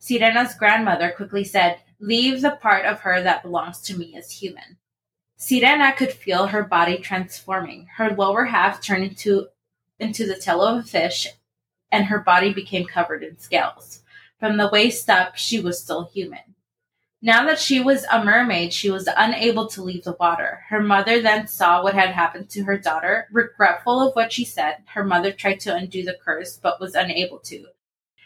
Sirena's 0.00 0.54
grandmother 0.54 1.10
quickly 1.10 1.44
said, 1.44 1.80
Leave 2.00 2.40
the 2.40 2.52
part 2.52 2.86
of 2.86 3.00
her 3.00 3.22
that 3.22 3.42
belongs 3.42 3.82
to 3.82 3.98
me 3.98 4.16
as 4.16 4.30
human. 4.30 4.78
Sirena 5.38 5.94
could 5.94 6.12
feel 6.12 6.46
her 6.46 6.62
body 6.62 6.96
transforming. 6.96 7.88
Her 7.96 8.14
lower 8.16 8.46
half 8.46 8.80
turned 8.80 9.04
into, 9.04 9.48
into 9.98 10.26
the 10.26 10.36
tail 10.36 10.62
of 10.62 10.78
a 10.78 10.82
fish, 10.82 11.26
and 11.90 12.06
her 12.06 12.20
body 12.20 12.52
became 12.52 12.86
covered 12.86 13.22
in 13.22 13.38
scales. 13.38 14.02
From 14.38 14.56
the 14.56 14.68
waist 14.68 15.08
up, 15.08 15.36
she 15.36 15.60
was 15.60 15.80
still 15.80 16.04
human. 16.04 16.54
Now 17.22 17.44
that 17.46 17.58
she 17.58 17.80
was 17.80 18.04
a 18.04 18.24
mermaid, 18.24 18.72
she 18.72 18.90
was 18.90 19.08
unable 19.16 19.66
to 19.68 19.82
leave 19.82 20.04
the 20.04 20.16
water. 20.20 20.64
Her 20.68 20.82
mother 20.82 21.22
then 21.22 21.48
saw 21.48 21.82
what 21.82 21.94
had 21.94 22.10
happened 22.10 22.50
to 22.50 22.64
her 22.64 22.76
daughter. 22.76 23.26
Regretful 23.32 24.06
of 24.06 24.14
what 24.14 24.32
she 24.32 24.44
said, 24.44 24.76
her 24.94 25.02
mother 25.02 25.32
tried 25.32 25.60
to 25.60 25.74
undo 25.74 26.04
the 26.04 26.18
curse, 26.22 26.56
but 26.56 26.80
was 26.80 26.94
unable 26.94 27.38
to. 27.40 27.66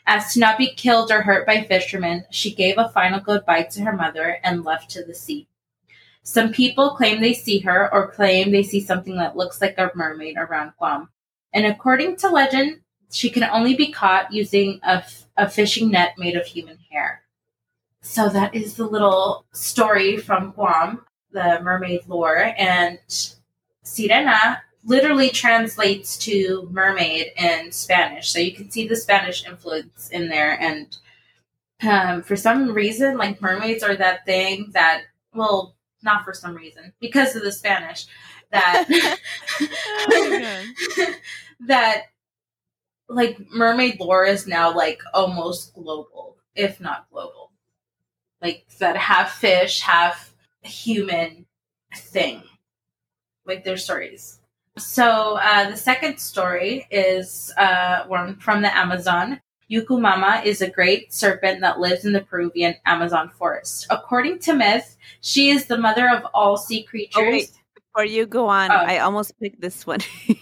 As 0.07 0.33
to 0.33 0.41
not 0.41 0.59
be 0.59 0.75
killed 0.75 1.13
or 1.13 1.23
hurt 1.23 1.47
by 1.47 1.63
fishermen, 1.63 2.25
she 2.31 2.53
gave 2.53 2.79
a 2.79 2.89
final 2.89 3.21
goodbye 3.21 3.63
to 3.71 3.83
her 3.83 3.93
mother 3.93 4.39
and 4.43 4.65
left 4.65 4.91
to 4.91 5.05
the 5.05 5.15
sea. 5.15 5.47
Some 6.23 6.53
people 6.53 6.91
claim 6.91 7.21
they 7.21 7.33
see 7.33 7.61
her 7.61 7.93
or 7.95 8.11
claim 8.11 8.51
they 8.51 8.63
see 8.63 8.81
something 8.81 9.17
that 9.17 9.37
looks 9.37 9.61
like 9.61 9.79
a 9.79 9.91
mermaid 9.95 10.37
around 10.37 10.73
Guam. 10.79 11.11
And 11.53 11.65
according 11.65 12.17
to 12.17 12.29
legend, 12.29 12.81
she 13.11 13.31
can 13.31 13.45
only 13.45 13.75
be 13.75 13.93
caught 13.93 14.33
using 14.33 14.81
a, 14.83 14.97
f- 14.97 15.27
a 15.37 15.49
fishing 15.49 15.91
net 15.91 16.15
made 16.19 16.37
of 16.37 16.47
human 16.47 16.79
hair. 16.91 17.23
So 18.03 18.29
that 18.29 18.55
is 18.55 18.75
the 18.75 18.87
little 18.87 19.45
story 19.53 20.17
from 20.17 20.53
Guam, 20.53 21.05
the 21.33 21.61
mermaid 21.63 22.01
lore. 22.07 22.55
And 22.57 22.99
Sirena 23.85 24.61
literally 24.85 25.31
translates 25.31 26.17
to 26.19 26.69
mermaid 26.71 27.33
in 27.37 27.71
Spanish. 27.73 28.31
So 28.31 28.39
you 28.39 28.53
can 28.53 28.71
see 28.71 28.89
the 28.89 28.97
Spanish 28.97 29.47
influence 29.47 30.09
in 30.11 30.29
there. 30.29 30.59
And 30.61 30.97
um, 31.83 32.23
for 32.23 32.37
some 32.37 32.73
reason, 32.73 33.19
like 33.19 33.43
mermaids 33.43 33.83
are 33.83 33.97
that 33.97 34.25
thing 34.25 34.71
that, 34.73 35.03
well, 35.35 35.75
not 36.03 36.25
for 36.25 36.33
some 36.33 36.55
reason, 36.55 36.93
because 37.01 37.37
of 37.37 37.43
the 37.43 37.53
Spanish, 37.53 38.07
that 38.51 38.87
Oh, 40.13 40.65
that 41.61 42.05
like 43.11 43.39
mermaid 43.51 43.99
lore 44.01 44.25
is 44.25 44.47
now 44.47 44.75
like 44.75 45.03
almost 45.13 45.75
global, 45.75 46.37
if 46.55 46.81
not 46.81 47.07
global. 47.11 47.51
Like 48.41 48.65
that 48.79 48.97
half 48.97 49.33
fish, 49.33 49.81
half 49.81 50.33
human 50.63 51.47
thing. 51.95 52.43
Like 53.45 53.65
their 53.65 53.77
stories. 53.77 54.39
So 54.79 55.39
uh, 55.43 55.71
the 55.71 55.77
second 55.77 56.19
story 56.19 56.87
is 56.91 57.53
uh, 57.59 58.05
one 58.07 58.37
from 58.37 58.63
the 58.63 58.75
Amazon. 58.75 59.41
Yukumama 59.71 60.45
is 60.45 60.63
a 60.63 60.71
great 60.71 61.13
serpent 61.13 61.61
that 61.61 61.79
lives 61.79 62.05
in 62.05 62.13
the 62.13 62.21
Peruvian 62.23 62.75
Amazon 62.87 63.31
forest. 63.31 63.87
According 63.91 64.39
to 64.41 64.55
myth, 64.55 64.97
she 65.21 65.51
is 65.51 65.67
the 65.67 65.77
mother 65.79 66.09
of 66.09 66.25
all 66.33 66.57
sea 66.57 66.83
creatures. 66.83 67.23
Oh, 67.25 67.31
wait. 67.31 67.51
Before 67.75 68.05
you 68.05 68.27
go 68.27 68.47
on, 68.49 68.71
Oh. 68.71 68.75
I 68.75 68.99
almost 68.99 69.39
picked 69.39 69.61
this 69.61 69.87
one. 69.87 70.01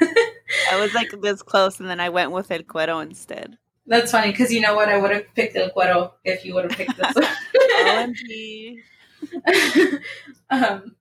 I 0.70 0.80
was 0.80 0.94
like 0.94 1.10
this 1.20 1.42
close, 1.42 1.80
and 1.80 1.88
then 1.88 2.00
I 2.00 2.08
went 2.08 2.30
with 2.30 2.50
El 2.50 2.60
Cuero 2.60 3.02
instead. 3.02 3.58
That's 3.86 4.12
funny 4.12 4.30
because 4.30 4.52
you 4.52 4.60
know 4.60 4.74
what? 4.74 4.88
I 4.88 4.98
would 4.98 5.10
have 5.10 5.34
picked 5.34 5.56
El 5.56 5.70
Cuero 5.70 6.12
if 6.24 6.44
you 6.44 6.54
would 6.54 6.64
have 6.64 6.72
picked 6.72 6.96
this 6.96 7.14
one. 7.14 8.14
Um, 10.50 10.96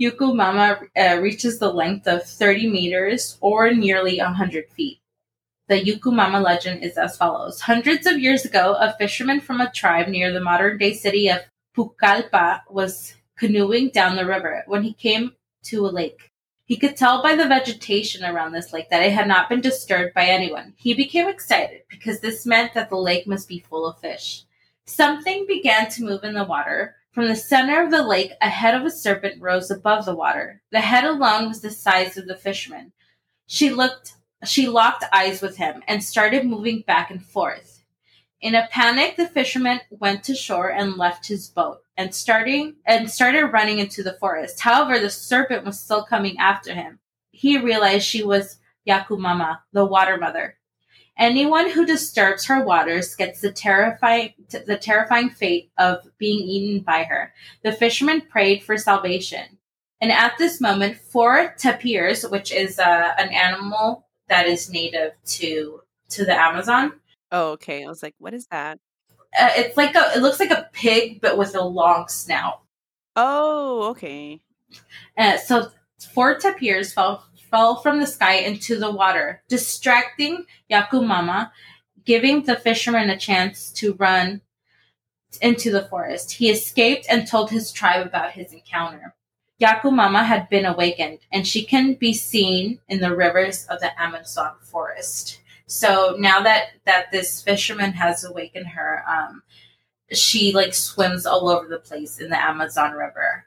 Yuku 0.00 0.34
Mama 0.34 0.80
uh, 0.96 1.18
reaches 1.20 1.58
the 1.58 1.72
length 1.72 2.06
of 2.06 2.24
30 2.24 2.70
meters 2.70 3.36
or 3.40 3.72
nearly 3.72 4.18
100 4.18 4.68
feet. 4.70 5.00
The 5.68 5.80
Yuku 5.80 6.12
Mama 6.12 6.40
legend 6.40 6.82
is 6.82 6.98
as 6.98 7.16
follows. 7.16 7.60
Hundreds 7.60 8.06
of 8.06 8.18
years 8.18 8.44
ago, 8.44 8.74
a 8.78 8.94
fisherman 8.98 9.40
from 9.40 9.60
a 9.60 9.70
tribe 9.70 10.08
near 10.08 10.32
the 10.32 10.40
modern 10.40 10.78
day 10.78 10.92
city 10.92 11.28
of 11.28 11.40
Pucallpa 11.76 12.62
was 12.68 13.14
canoeing 13.38 13.90
down 13.90 14.16
the 14.16 14.26
river 14.26 14.64
when 14.66 14.82
he 14.82 14.92
came 14.92 15.32
to 15.64 15.86
a 15.86 15.88
lake. 15.88 16.31
He 16.72 16.78
could 16.78 16.96
tell 16.96 17.22
by 17.22 17.34
the 17.34 17.46
vegetation 17.46 18.24
around 18.24 18.52
this 18.52 18.72
lake 18.72 18.88
that 18.88 19.02
it 19.02 19.12
had 19.12 19.28
not 19.28 19.50
been 19.50 19.60
disturbed 19.60 20.14
by 20.14 20.24
anyone. 20.24 20.72
He 20.78 20.94
became 20.94 21.28
excited 21.28 21.82
because 21.90 22.20
this 22.20 22.46
meant 22.46 22.72
that 22.72 22.88
the 22.88 22.96
lake 22.96 23.26
must 23.26 23.46
be 23.46 23.58
full 23.58 23.86
of 23.86 24.00
fish. 24.00 24.44
Something 24.86 25.44
began 25.46 25.90
to 25.90 26.02
move 26.02 26.24
in 26.24 26.32
the 26.32 26.44
water. 26.44 26.96
From 27.10 27.28
the 27.28 27.36
center 27.36 27.82
of 27.82 27.90
the 27.90 28.02
lake, 28.02 28.32
a 28.40 28.48
head 28.48 28.74
of 28.74 28.86
a 28.86 28.90
serpent 28.90 29.42
rose 29.42 29.70
above 29.70 30.06
the 30.06 30.14
water. 30.14 30.62
The 30.70 30.80
head 30.80 31.04
alone 31.04 31.48
was 31.48 31.60
the 31.60 31.70
size 31.70 32.16
of 32.16 32.26
the 32.26 32.36
fisherman. 32.36 32.92
She 33.46 33.68
looked 33.68 34.14
she 34.46 34.66
locked 34.66 35.04
eyes 35.12 35.42
with 35.42 35.58
him 35.58 35.82
and 35.86 36.02
started 36.02 36.46
moving 36.46 36.84
back 36.86 37.10
and 37.10 37.22
forth. 37.22 37.82
In 38.40 38.54
a 38.54 38.66
panic, 38.70 39.16
the 39.16 39.28
fisherman 39.28 39.82
went 39.90 40.24
to 40.24 40.34
shore 40.34 40.72
and 40.72 40.96
left 40.96 41.26
his 41.26 41.48
boat 41.48 41.81
and 41.96 42.14
starting 42.14 42.76
and 42.86 43.10
started 43.10 43.46
running 43.46 43.78
into 43.78 44.02
the 44.02 44.14
forest. 44.14 44.60
However, 44.60 44.98
the 44.98 45.10
serpent 45.10 45.64
was 45.64 45.78
still 45.78 46.04
coming 46.04 46.36
after 46.38 46.74
him. 46.74 46.98
He 47.30 47.58
realized 47.58 48.06
she 48.06 48.22
was 48.22 48.58
Yakumama, 48.88 49.58
the 49.72 49.84
water 49.84 50.16
mother. 50.16 50.56
Anyone 51.18 51.70
who 51.70 51.84
disturbs 51.84 52.46
her 52.46 52.64
waters 52.64 53.14
gets 53.14 53.40
the 53.40 53.52
terrifying 53.52 54.32
the 54.48 54.78
terrifying 54.80 55.30
fate 55.30 55.70
of 55.78 55.98
being 56.18 56.40
eaten 56.40 56.82
by 56.82 57.04
her. 57.04 57.32
The 57.62 57.72
fisherman 57.72 58.22
prayed 58.22 58.62
for 58.62 58.78
salvation. 58.78 59.58
And 60.00 60.10
at 60.10 60.36
this 60.38 60.60
moment, 60.60 60.96
four 60.96 61.54
tapirs, 61.58 62.28
which 62.28 62.50
is 62.50 62.78
uh, 62.78 63.12
an 63.18 63.28
animal 63.28 64.08
that 64.28 64.46
is 64.46 64.70
native 64.70 65.12
to 65.26 65.82
to 66.08 66.24
the 66.24 66.38
Amazon, 66.38 66.94
Oh, 67.32 67.52
okay. 67.52 67.82
I 67.82 67.88
was 67.88 68.02
like, 68.02 68.14
what 68.18 68.34
is 68.34 68.46
that? 68.50 68.78
Uh, 69.38 69.50
it's 69.56 69.76
like 69.76 69.94
a 69.94 70.12
it 70.16 70.22
looks 70.22 70.40
like 70.40 70.50
a 70.50 70.68
pig 70.72 71.20
but 71.20 71.38
with 71.38 71.54
a 71.54 71.64
long 71.64 72.08
snout. 72.08 72.60
Oh, 73.16 73.90
okay. 73.90 74.40
Uh, 75.16 75.36
so 75.36 75.70
four 76.14 76.38
tapirs 76.38 76.92
fell 76.92 77.24
fell 77.50 77.76
from 77.76 78.00
the 78.00 78.06
sky 78.06 78.36
into 78.36 78.78
the 78.78 78.90
water, 78.90 79.42
distracting 79.48 80.46
Yakumama, 80.70 81.50
giving 82.04 82.42
the 82.42 82.56
fisherman 82.56 83.10
a 83.10 83.18
chance 83.18 83.70
to 83.72 83.94
run 83.94 84.40
into 85.40 85.70
the 85.70 85.84
forest. 85.84 86.32
He 86.32 86.50
escaped 86.50 87.06
and 87.08 87.26
told 87.26 87.50
his 87.50 87.72
tribe 87.72 88.06
about 88.06 88.32
his 88.32 88.52
encounter. 88.52 89.14
Yakumama 89.60 90.24
had 90.24 90.48
been 90.48 90.66
awakened, 90.66 91.20
and 91.30 91.46
she 91.46 91.64
can 91.64 91.94
be 91.94 92.12
seen 92.12 92.80
in 92.88 93.00
the 93.00 93.14
rivers 93.14 93.66
of 93.66 93.80
the 93.80 94.00
Amazon 94.00 94.54
forest. 94.62 95.40
So 95.72 96.16
now 96.18 96.42
that 96.42 96.64
that 96.84 97.10
this 97.12 97.42
fisherman 97.42 97.92
has 97.92 98.24
awakened 98.24 98.66
her, 98.68 99.02
um, 99.08 99.42
she 100.12 100.52
like 100.52 100.74
swims 100.74 101.24
all 101.24 101.48
over 101.48 101.66
the 101.66 101.78
place 101.78 102.18
in 102.18 102.28
the 102.28 102.38
Amazon 102.40 102.92
River. 102.92 103.46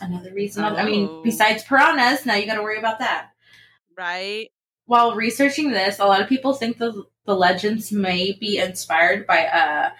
Another 0.00 0.32
reason. 0.32 0.64
I 0.64 0.84
mean, 0.84 1.08
Oh. 1.10 1.22
besides 1.22 1.64
piranhas, 1.64 2.24
now 2.26 2.34
you 2.36 2.46
got 2.46 2.54
to 2.54 2.62
worry 2.62 2.78
about 2.78 3.00
that. 3.00 3.30
Right. 3.96 4.50
While 4.86 5.14
researching 5.16 5.70
this, 5.72 5.98
a 5.98 6.04
lot 6.06 6.20
of 6.20 6.28
people 6.28 6.52
think 6.54 6.78
the 6.78 7.04
the 7.26 7.34
legends 7.34 7.90
may 7.90 8.32
be 8.32 8.58
inspired 8.58 9.26
by 9.26 9.46
uh, 9.46 9.90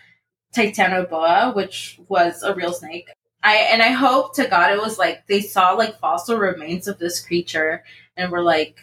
Titanoboa, 0.54 1.54
which 1.56 1.98
was 2.08 2.42
a 2.44 2.54
real 2.54 2.72
snake. 2.72 3.08
I 3.42 3.56
and 3.56 3.82
I 3.82 3.88
hope 3.90 4.34
to 4.36 4.46
God 4.46 4.72
it 4.72 4.80
was 4.80 4.96
like 4.98 5.26
they 5.26 5.40
saw 5.40 5.72
like 5.72 5.98
fossil 5.98 6.38
remains 6.38 6.86
of 6.86 6.98
this 6.98 7.18
creature 7.24 7.82
and 8.16 8.30
were 8.30 8.42
like 8.42 8.78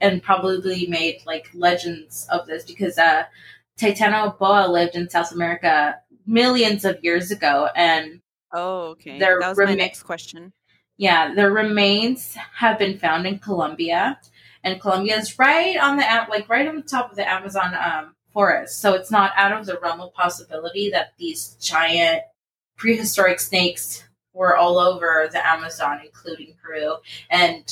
and 0.00 0.22
probably 0.22 0.86
made 0.86 1.20
like 1.26 1.48
legends 1.54 2.26
of 2.30 2.46
this 2.46 2.64
because 2.64 2.98
uh 2.98 3.24
Titanoboa 3.78 4.68
lived 4.68 4.94
in 4.96 5.08
South 5.08 5.32
America 5.32 5.96
millions 6.26 6.84
of 6.84 7.02
years 7.02 7.30
ago 7.30 7.68
and 7.74 8.20
Oh, 8.52 8.80
okay. 8.92 9.18
That 9.18 9.38
was 9.40 9.58
my 9.58 9.74
next 9.74 10.02
question. 10.04 10.52
yeah, 10.96 11.34
their 11.34 11.50
remains 11.50 12.34
have 12.56 12.78
been 12.78 12.98
found 12.98 13.26
in 13.26 13.38
Colombia, 13.38 14.18
and 14.64 14.80
Colombia 14.80 15.18
is 15.18 15.38
right 15.38 15.76
on 15.76 15.96
the 15.98 16.04
like 16.30 16.48
right 16.48 16.66
on 16.66 16.76
the 16.76 16.82
top 16.82 17.10
of 17.10 17.16
the 17.16 17.28
Amazon 17.28 17.74
um, 17.74 18.14
forest. 18.32 18.80
So 18.80 18.94
it's 18.94 19.10
not 19.10 19.32
out 19.36 19.52
of 19.52 19.66
the 19.66 19.78
realm 19.78 20.00
of 20.00 20.14
possibility 20.14 20.88
that 20.90 21.12
these 21.18 21.56
giant 21.60 22.22
prehistoric 22.76 23.38
snakes 23.38 24.04
were 24.32 24.56
all 24.56 24.78
over 24.78 25.28
the 25.30 25.46
Amazon, 25.46 26.00
including 26.02 26.54
Peru. 26.62 26.96
And 27.28 27.64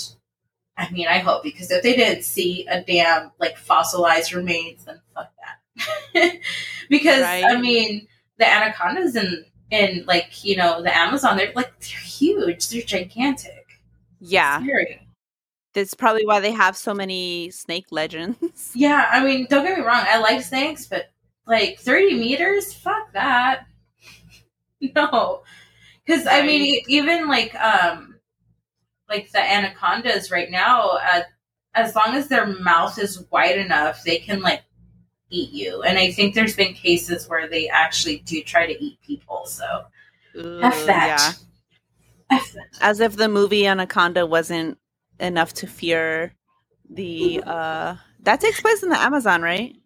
I 0.79 0.91
mean, 0.91 1.09
I 1.09 1.19
hope 1.19 1.43
because 1.43 1.71
if 1.71 1.83
they 1.83 1.97
didn't 1.97 2.25
see 2.25 2.67
a 2.67 2.83
damn 2.83 3.31
like 3.39 3.57
fossilized 3.57 4.33
remains, 4.33 4.85
then 4.85 5.01
fuck 5.15 5.33
that. 5.37 6.39
because 6.91 7.23
I 7.23 7.59
mean, 7.59 8.07
the 8.39 8.47
anacondas 8.47 9.17
in 9.17 9.45
in 9.71 10.05
like 10.07 10.45
you 10.45 10.57
know 10.57 10.83
the 10.83 10.97
Amazon, 10.97 11.37
they're 11.37 11.53
like 11.55 11.79
they're 11.81 12.01
huge, 12.01 12.69
they're 12.69 12.83
gigantic. 12.83 13.67
Yeah. 14.21 14.62
Scary. 14.62 15.03
That's 15.73 15.95
probably 15.95 16.25
why 16.25 16.41
they 16.41 16.53
have 16.53 16.77
so 16.77 16.95
many 16.95 17.51
snake 17.51 17.87
legends. 17.91 18.39
Yeah, 18.75 19.09
I 19.11 19.23
mean, 19.25 19.47
don't 19.49 19.65
get 19.65 19.79
me 19.79 19.85
wrong, 19.85 20.05
I 20.07 20.19
like 20.19 20.43
snakes, 20.43 20.87
but 20.87 21.11
like 21.47 21.79
thirty 21.81 22.15
meters, 22.15 22.73
fuck 22.73 23.12
that. 23.12 23.67
No, 24.95 25.43
because 26.05 26.27
I 26.27 26.43
mean, 26.43 26.83
even 26.87 27.29
like 27.29 27.55
um, 27.55 28.15
like 29.09 29.31
the 29.33 29.38
anacondas 29.40 30.31
right 30.31 30.51
now, 30.51 30.99
uh, 31.12 31.23
as 31.75 31.95
long 31.95 32.14
as 32.14 32.29
their 32.29 32.47
mouth 32.47 32.99
is 32.99 33.25
wide 33.31 33.59
enough, 33.59 34.03
they 34.05 34.19
can 34.19 34.40
like 34.40 34.62
eat 35.31 35.51
you. 35.51 35.83
And 35.83 35.99
I 35.99 36.11
think 36.11 36.35
there's 36.35 36.57
been 36.57 36.75
cases 36.75 37.29
where 37.29 37.49
they 37.49 37.69
actually 37.69 38.19
do 38.19 38.42
try 38.42 38.66
to 38.66 38.85
eat 38.85 38.99
people. 39.03 39.47
So 39.47 39.85
F 40.35 40.81
Ugh, 40.81 40.87
that. 40.87 41.38
F 42.31 42.53
that. 42.53 42.79
As 42.81 43.01
if 43.01 43.16
the 43.16 43.29
movie 43.29 43.66
Anaconda 43.66 44.27
wasn't 44.27 44.79
enough 45.21 45.55
to 45.55 45.66
fear 45.66 46.35
the 46.88 47.42
uh 47.45 47.97
that 48.21 48.40
takes 48.40 48.61
place 48.61 48.83
in 48.83 48.88
the 48.88 48.99
Amazon, 48.99 49.42
right? 49.42 49.77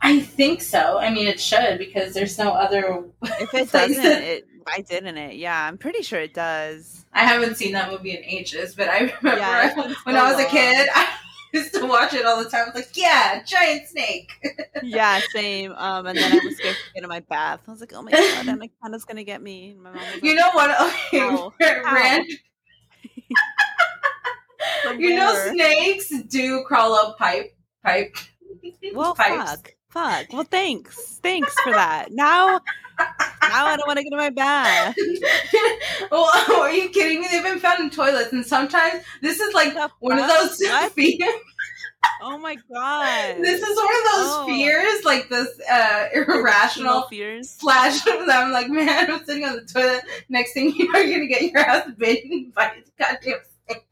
I 0.00 0.20
think 0.20 0.62
so. 0.62 0.98
I 0.98 1.10
mean, 1.10 1.26
it 1.26 1.40
should 1.40 1.78
because 1.78 2.14
there's 2.14 2.38
no 2.38 2.50
other. 2.52 3.04
If 3.22 3.54
it 3.54 3.72
doesn't, 3.72 4.04
it 4.04 4.44
why 4.66 4.80
didn't 4.82 5.16
it? 5.16 5.36
Yeah, 5.36 5.66
I'm 5.66 5.78
pretty 5.78 6.02
sure 6.02 6.20
it 6.20 6.34
does. 6.34 7.04
I 7.12 7.24
haven't 7.24 7.56
seen 7.56 7.72
that 7.72 7.90
movie 7.90 8.16
in 8.16 8.22
ages, 8.24 8.74
but 8.74 8.88
I 8.88 8.98
remember 9.22 9.40
Yeah, 9.40 9.74
when 9.74 9.94
so 9.94 10.20
I 10.20 10.32
was 10.32 10.44
a 10.44 10.48
kid, 10.48 10.88
I 10.94 11.08
used 11.52 11.72
to 11.74 11.86
watch 11.86 12.12
it 12.14 12.26
all 12.26 12.42
the 12.42 12.50
time. 12.50 12.62
I 12.62 12.66
was 12.66 12.74
like, 12.74 12.96
yeah, 12.96 13.42
giant 13.44 13.88
snake. 13.88 14.32
Yeah, 14.82 15.20
same. 15.32 15.72
Um, 15.72 16.06
and 16.06 16.16
then 16.18 16.32
I 16.32 16.44
was 16.44 16.56
scared 16.58 16.76
to 16.76 16.82
get 16.94 17.02
in 17.02 17.08
my 17.08 17.20
bath. 17.20 17.60
I 17.66 17.70
was 17.70 17.80
like, 17.80 17.92
"Oh 17.94 18.02
my 18.02 18.10
god, 18.12 18.46
Anaconda's 18.46 19.04
gonna 19.04 19.24
get 19.24 19.42
me." 19.42 19.70
And 19.70 19.82
my 19.82 19.90
mom 19.90 20.02
You 20.22 20.36
like, 20.36 20.44
know 20.44 20.50
what? 20.52 20.80
Okay, 21.08 21.20
Ow. 21.20 21.52
Rand, 21.60 22.26
"From 24.82 25.00
you 25.00 25.16
know 25.16 25.50
snakes 25.52 26.12
do 26.28 26.62
crawl 26.64 26.94
up 26.94 27.18
pipe 27.18 27.56
pipe. 27.82 28.16
Well, 28.94 29.14
pipes. 29.14 29.50
fuck, 29.50 29.72
fuck. 29.88 30.32
Well, 30.32 30.44
thanks, 30.44 31.18
thanks 31.22 31.54
for 31.60 31.72
that. 31.72 32.12
Now, 32.12 32.60
now 32.98 33.66
I 33.66 33.76
don't 33.76 33.86
want 33.86 33.98
to 33.98 34.02
get 34.04 34.12
in 34.12 34.18
my 34.18 34.30
bath. 34.30 34.96
well, 36.10 36.30
are 36.60 36.70
you 36.70 36.88
kidding 36.90 37.20
me? 37.20 37.28
They've 37.30 37.42
been 37.42 37.58
found 37.58 37.80
in 37.80 37.90
toilets, 37.90 38.32
and 38.32 38.44
sometimes 38.44 39.02
this 39.22 39.40
is 39.40 39.54
like 39.54 39.74
The 39.74 39.90
one 40.00 40.18
of 40.18 40.28
those 40.28 40.56
fears. 40.94 41.30
Oh 42.22 42.38
my 42.38 42.56
god. 42.72 43.36
This 43.42 43.60
is 43.60 43.76
one 43.76 43.86
of 43.86 44.04
those 44.04 44.30
Oh. 44.38 44.44
fears, 44.46 45.04
like 45.04 45.28
this 45.28 45.48
uh, 45.70 46.08
Irrational 46.14 47.02
fears. 47.08 47.50
slash. 47.50 48.00
I'm 48.06 48.52
like, 48.52 48.68
man, 48.68 49.10
I'm 49.10 49.24
sitting 49.24 49.44
on 49.44 49.56
the 49.56 49.64
toilet. 49.64 50.02
Next 50.28 50.52
thing 50.52 50.74
you 50.74 50.90
know, 50.92 50.98
you're 51.00 51.18
gonna 51.18 51.26
get 51.26 51.42
your 51.42 51.58
ass 51.58 51.88
bitten 51.96 52.52
by 52.54 52.66
a 52.66 53.02
goddamn 53.02 53.38
snake. 53.66 53.84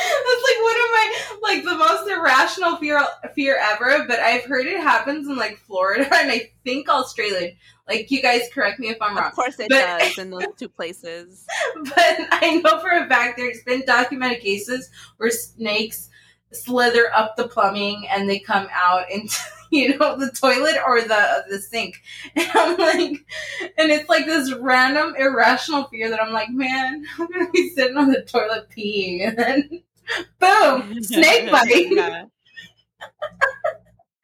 That's 0.00 0.44
like 0.44 0.62
one 0.62 0.76
of 0.76 0.90
my 0.92 1.14
like 1.42 1.64
the 1.64 1.76
most 1.76 2.10
irrational 2.10 2.76
fear 2.76 3.04
fear 3.34 3.58
ever. 3.60 4.04
But 4.06 4.20
I've 4.20 4.44
heard 4.44 4.66
it 4.66 4.80
happens 4.80 5.28
in 5.28 5.36
like 5.36 5.58
Florida 5.58 6.08
and 6.14 6.30
I 6.30 6.50
think 6.64 6.88
Australia. 6.88 7.52
Like 7.88 8.10
you 8.10 8.22
guys, 8.22 8.42
correct 8.54 8.78
me 8.78 8.88
if 8.88 8.98
I'm 9.02 9.16
wrong. 9.16 9.26
Of 9.26 9.34
course, 9.34 9.58
it 9.58 9.68
But- 9.68 9.98
does 9.98 10.18
in 10.18 10.30
those 10.30 10.44
two 10.56 10.68
places. 10.68 11.46
but 11.84 12.16
I 12.30 12.60
know 12.64 12.78
for 12.80 12.90
a 12.90 13.08
fact 13.08 13.36
there's 13.36 13.62
been 13.64 13.82
documented 13.84 14.40
cases 14.40 14.90
where 15.16 15.30
snakes 15.30 16.08
slither 16.52 17.10
up 17.14 17.36
the 17.36 17.46
plumbing 17.46 18.06
and 18.10 18.28
they 18.28 18.38
come 18.40 18.66
out 18.72 19.08
into 19.10 19.36
you 19.70 19.96
know 19.96 20.16
the 20.18 20.30
toilet 20.32 20.76
or 20.84 21.00
the 21.00 21.44
the 21.48 21.60
sink 21.60 21.94
and 22.34 22.48
i'm 22.54 22.76
like 22.76 23.24
and 23.78 23.92
it's 23.92 24.08
like 24.08 24.26
this 24.26 24.52
random 24.54 25.14
irrational 25.16 25.84
fear 25.84 26.10
that 26.10 26.20
i'm 26.20 26.32
like 26.32 26.50
man 26.50 27.04
i'm 27.20 27.28
gonna 27.30 27.48
be 27.52 27.70
sitting 27.70 27.96
on 27.96 28.10
the 28.10 28.22
toilet 28.22 28.68
peeing 28.68 29.28
and 29.28 29.38
then 29.38 29.82
boom 30.38 31.02
snake 31.02 31.50
bite 31.52 31.86
Yeah. 31.90 32.24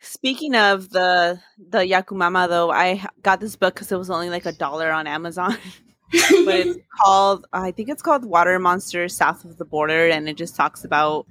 Speaking 0.00 0.54
of 0.54 0.90
the 0.90 1.40
the 1.58 1.78
Yakumama, 1.78 2.48
though, 2.48 2.70
I 2.70 3.04
got 3.22 3.40
this 3.40 3.56
book 3.56 3.74
because 3.74 3.92
it 3.92 3.98
was 3.98 4.10
only 4.10 4.30
like 4.30 4.46
a 4.46 4.52
dollar 4.52 4.90
on 4.90 5.06
Amazon. 5.06 5.56
but 6.44 6.54
it's 6.54 6.78
called 7.00 7.46
I 7.52 7.70
think 7.70 7.88
it's 7.88 8.02
called 8.02 8.24
Water 8.24 8.58
Monsters 8.58 9.16
South 9.16 9.44
of 9.44 9.58
the 9.58 9.64
Border, 9.64 10.08
and 10.08 10.28
it 10.28 10.36
just 10.36 10.56
talks 10.56 10.84
about 10.84 11.26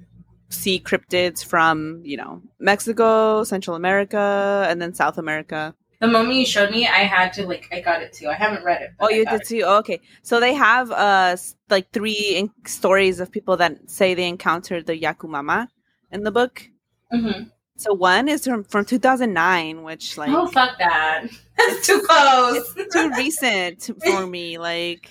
sea 0.50 0.78
cryptids 0.78 1.44
from 1.44 2.00
you 2.04 2.16
know 2.16 2.42
Mexico, 2.58 3.44
Central 3.44 3.76
America, 3.76 4.66
and 4.68 4.80
then 4.80 4.94
South 4.94 5.18
America. 5.18 5.74
The 6.00 6.06
moment 6.06 6.34
you 6.38 6.46
showed 6.46 6.70
me 6.70 6.86
i 6.86 7.04
had 7.16 7.32
to 7.32 7.46
like 7.46 7.68
i 7.72 7.80
got 7.80 8.02
it 8.02 8.12
too 8.12 8.28
i 8.28 8.34
haven't 8.34 8.62
read 8.64 8.82
it 8.82 8.90
Oh, 9.00 9.06
I 9.06 9.10
you 9.10 9.24
did 9.24 9.40
it. 9.40 9.46
too. 9.48 9.62
Oh, 9.64 9.78
okay, 9.78 10.00
so 10.22 10.40
they 10.40 10.54
have 10.54 10.90
uh 10.90 11.36
like 11.70 11.90
three 11.92 12.36
in- 12.36 12.50
stories 12.66 13.20
of 13.20 13.30
people 13.32 13.56
that 13.58 13.90
say 13.90 14.14
they 14.14 14.28
encountered 14.28 14.86
the 14.86 14.98
Yakumama 15.00 15.68
in 16.12 16.22
the 16.22 16.30
book. 16.30 16.68
Mhm. 17.12 17.50
So 17.76 17.92
one 17.92 18.28
is 18.28 18.44
from 18.44 18.64
from 18.64 18.84
2009, 18.84 19.82
which 19.82 20.16
like 20.18 20.30
oh 20.30 20.46
fuck 20.48 20.78
that 20.78 21.24
that's 21.58 21.86
too 21.86 22.00
close 22.08 22.72
it's 22.76 22.94
too 22.94 23.10
recent 23.16 23.90
for 24.04 24.26
me. 24.26 24.58
Like, 24.58 25.10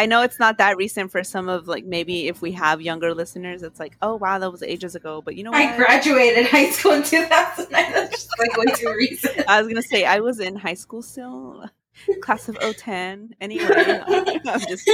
I 0.00 0.06
know 0.06 0.22
it's 0.22 0.38
not 0.38 0.56
that 0.56 0.78
recent 0.78 1.12
for 1.12 1.22
some 1.22 1.50
of 1.50 1.68
like 1.68 1.84
maybe 1.84 2.26
if 2.26 2.40
we 2.40 2.52
have 2.52 2.80
younger 2.80 3.14
listeners, 3.14 3.62
it's 3.62 3.78
like, 3.78 3.98
oh 4.00 4.16
wow, 4.16 4.38
that 4.38 4.50
was 4.50 4.62
ages 4.62 4.94
ago. 4.94 5.20
But 5.20 5.36
you 5.36 5.44
know 5.44 5.50
what? 5.50 5.60
I 5.60 5.76
graduated 5.76 6.46
high 6.46 6.70
school 6.70 6.92
in 6.92 7.02
2009. 7.02 7.92
That's 7.92 8.10
just 8.10 8.38
like 8.38 8.56
way 8.56 8.72
too 8.72 8.94
recent. 8.96 9.46
I 9.46 9.60
was 9.60 9.68
gonna 9.68 9.82
say 9.82 10.06
I 10.06 10.20
was 10.20 10.40
in 10.40 10.56
high 10.56 10.72
school 10.72 11.02
still, 11.02 11.66
class 12.22 12.48
of 12.48 12.58
010. 12.58 13.34
Anyway, 13.42 13.66
I'm 14.08 14.60
just 14.60 14.90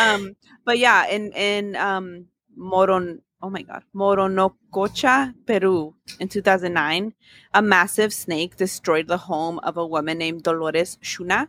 um, 0.00 0.34
but 0.64 0.80
yeah, 0.80 1.06
in 1.06 1.30
in 1.30 1.76
um 1.76 2.26
Moron. 2.56 3.20
Oh 3.40 3.50
my 3.50 3.62
God, 3.62 3.84
Moronacocha, 3.94 5.32
Peru, 5.46 5.94
in 6.18 6.28
2009, 6.28 7.14
a 7.52 7.62
massive 7.62 8.12
snake 8.12 8.56
destroyed 8.56 9.06
the 9.06 9.18
home 9.18 9.60
of 9.60 9.76
a 9.76 9.86
woman 9.86 10.18
named 10.18 10.42
Dolores 10.42 10.98
Shuna, 11.04 11.48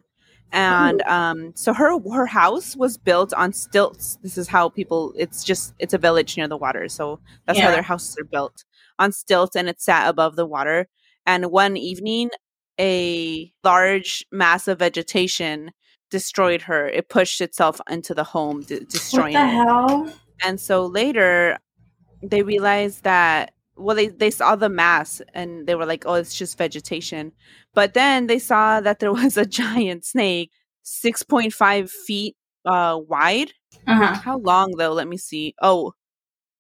and 0.52 1.02
um, 1.04 1.52
so 1.56 1.74
her 1.74 2.00
her 2.14 2.26
house 2.26 2.76
was 2.76 2.98
built 2.98 3.34
on 3.34 3.54
stilts. 3.54 4.18
This 4.22 4.38
is 4.38 4.48
how 4.48 4.70
people. 4.70 5.14
It's 5.18 5.44
just 5.44 5.74
it's 5.80 5.94
a 5.94 5.98
village 5.98 6.38
near 6.38 6.48
the 6.48 6.58
water, 6.58 6.88
so 6.88 7.20
that's 7.46 7.60
how 7.60 7.72
their 7.72 7.82
houses 7.82 8.18
are 8.20 8.26
built 8.26 8.64
on 9.00 9.12
stilts, 9.12 9.56
and 9.56 9.68
it 9.68 9.82
sat 9.82 10.08
above 10.08 10.36
the 10.36 10.46
water. 10.46 10.88
And 11.26 11.52
one 11.52 11.76
evening, 11.76 12.30
a 12.80 13.52
large 13.64 14.26
mass 14.32 14.68
of 14.68 14.80
vegetation 14.80 15.72
destroyed 16.12 16.62
her. 16.64 16.88
It 16.88 17.10
pushed 17.10 17.42
itself 17.42 17.82
into 17.90 18.14
the 18.14 18.24
home, 18.24 18.62
d- 18.62 18.86
destroying 18.88 19.34
what 19.34 19.42
the 19.42 19.48
it. 19.48 19.68
hell? 19.68 20.14
And 20.44 20.60
so 20.60 20.86
later, 20.86 21.58
they 22.22 22.44
realized 22.44 23.04
that 23.04 23.55
well, 23.78 23.96
they 23.96 24.08
they 24.08 24.32
saw 24.32 24.56
the 24.56 24.70
mass 24.70 25.22
and 25.34 25.68
they 25.68 25.76
were 25.76 25.86
like, 25.86 26.06
"Oh, 26.06 26.14
it's 26.16 26.38
just 26.38 26.58
vegetation." 26.58 27.32
But 27.74 27.94
then 27.94 28.28
they 28.28 28.40
saw 28.40 28.82
that 28.82 29.00
there 29.00 29.14
was 29.14 29.38
a 29.38 29.46
giant 29.46 30.06
snake, 30.06 30.52
six 30.84 31.24
point 31.24 31.54
five 31.54 31.92
feet 31.92 32.36
uh, 32.66 33.00
wide. 33.08 33.52
Uh-huh. 33.88 34.16
How 34.16 34.38
long 34.40 34.72
though? 34.78 34.94
Let 34.94 35.08
me 35.08 35.18
see. 35.18 35.56
Oh, 35.62 35.94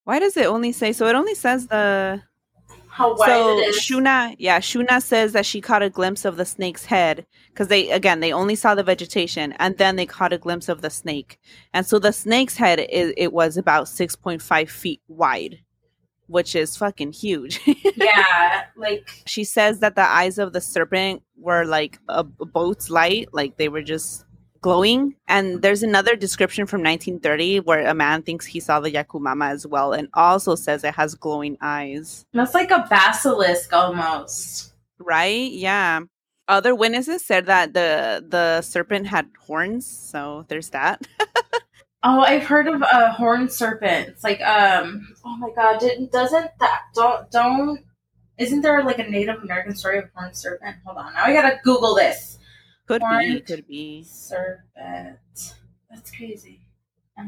why 0.05 0.19
does 0.19 0.37
it 0.37 0.45
only 0.45 0.71
say? 0.71 0.93
So 0.93 1.07
it 1.07 1.15
only 1.15 1.35
says 1.35 1.67
the 1.67 2.21
How 2.87 3.15
wide 3.15 3.27
so 3.27 3.59
it 3.59 3.69
is. 3.69 3.77
Shuna, 3.77 4.35
yeah, 4.37 4.59
Shuna 4.59 5.01
says 5.01 5.33
that 5.33 5.45
she 5.45 5.61
caught 5.61 5.83
a 5.83 5.89
glimpse 5.89 6.25
of 6.25 6.37
the 6.37 6.45
snake's 6.45 6.85
head 6.85 7.25
because 7.49 7.67
they 7.69 7.89
again 7.91 8.19
they 8.19 8.31
only 8.31 8.55
saw 8.55 8.75
the 8.75 8.83
vegetation 8.83 9.53
and 9.53 9.77
then 9.77 9.95
they 9.95 10.05
caught 10.05 10.33
a 10.33 10.37
glimpse 10.37 10.69
of 10.69 10.81
the 10.81 10.89
snake, 10.89 11.39
and 11.73 11.85
so 11.85 11.97
the 11.97 12.13
snake's 12.13 12.57
head 12.57 12.79
is 12.79 13.13
it 13.17 13.33
was 13.33 13.57
about 13.57 13.87
six 13.87 14.15
point 14.15 14.41
five 14.41 14.69
feet 14.69 15.01
wide, 15.07 15.59
which 16.27 16.55
is 16.55 16.77
fucking 16.77 17.11
huge. 17.11 17.59
yeah, 17.95 18.65
like 18.75 19.09
she 19.25 19.43
says 19.43 19.79
that 19.79 19.95
the 19.95 20.07
eyes 20.07 20.37
of 20.37 20.53
the 20.53 20.61
serpent 20.61 21.23
were 21.37 21.65
like 21.65 21.99
a, 22.07 22.23
boat's 22.23 22.89
light, 22.89 23.29
like 23.33 23.57
they 23.57 23.69
were 23.69 23.81
just 23.81 24.25
glowing. 24.61 25.15
And 25.27 25.61
there's 25.61 25.83
another 25.83 26.15
description 26.15 26.65
from 26.65 26.81
1930 26.81 27.59
where 27.59 27.85
a 27.85 27.93
man 27.93 28.23
thinks 28.23 28.47
he 28.47 28.59
saw 28.59 28.79
the 28.79 28.91
Yakumama 28.91 29.51
as 29.51 29.67
well, 29.67 29.93
and 29.93 30.07
also 30.13 30.55
says 30.55 30.83
it 30.83 30.95
has 30.95 31.15
glowing 31.15 31.57
eyes. 31.61 32.25
that's 32.33 32.53
like 32.53 32.71
a 32.71 32.87
basilisk 32.89 33.71
almost. 33.73 34.73
Right? 34.97 35.51
Yeah. 35.51 36.01
Other 36.47 36.75
witnesses 36.75 37.25
said 37.25 37.47
that 37.47 37.73
the 37.73 38.23
the 38.27 38.61
serpent 38.61 39.07
had 39.07 39.27
horns, 39.47 39.85
so 39.85 40.45
there's 40.47 40.69
that. 40.69 41.07
Oh, 42.07 42.21
I've 42.21 42.45
heard 42.45 42.67
of 42.67 42.83
a 42.83 43.11
horned 43.11 43.51
serpent. 43.51 44.09
It's 44.09 44.23
like 44.23 44.39
um. 44.41 45.13
Oh 45.25 45.35
my 45.37 45.49
god! 45.55 45.79
Didn't 45.79 46.11
doesn't 46.11 46.51
that 46.59 46.81
don't 46.93 47.29
don't 47.31 47.83
isn't 48.37 48.61
there 48.61 48.83
like 48.83 48.99
a 48.99 49.09
Native 49.09 49.41
American 49.41 49.75
story 49.75 49.97
of 49.97 50.05
horned 50.13 50.35
serpent? 50.37 50.75
Hold 50.85 50.97
on, 50.97 51.13
now 51.13 51.23
I 51.23 51.33
gotta 51.33 51.59
Google 51.63 51.95
this. 51.95 52.37
Could 52.85 53.01
be, 53.01 53.41
could 53.41 53.67
be. 53.67 54.03
Serpent. 54.03 55.55
That's 55.89 56.11
crazy. 56.11 56.61
Uh, 57.17 57.23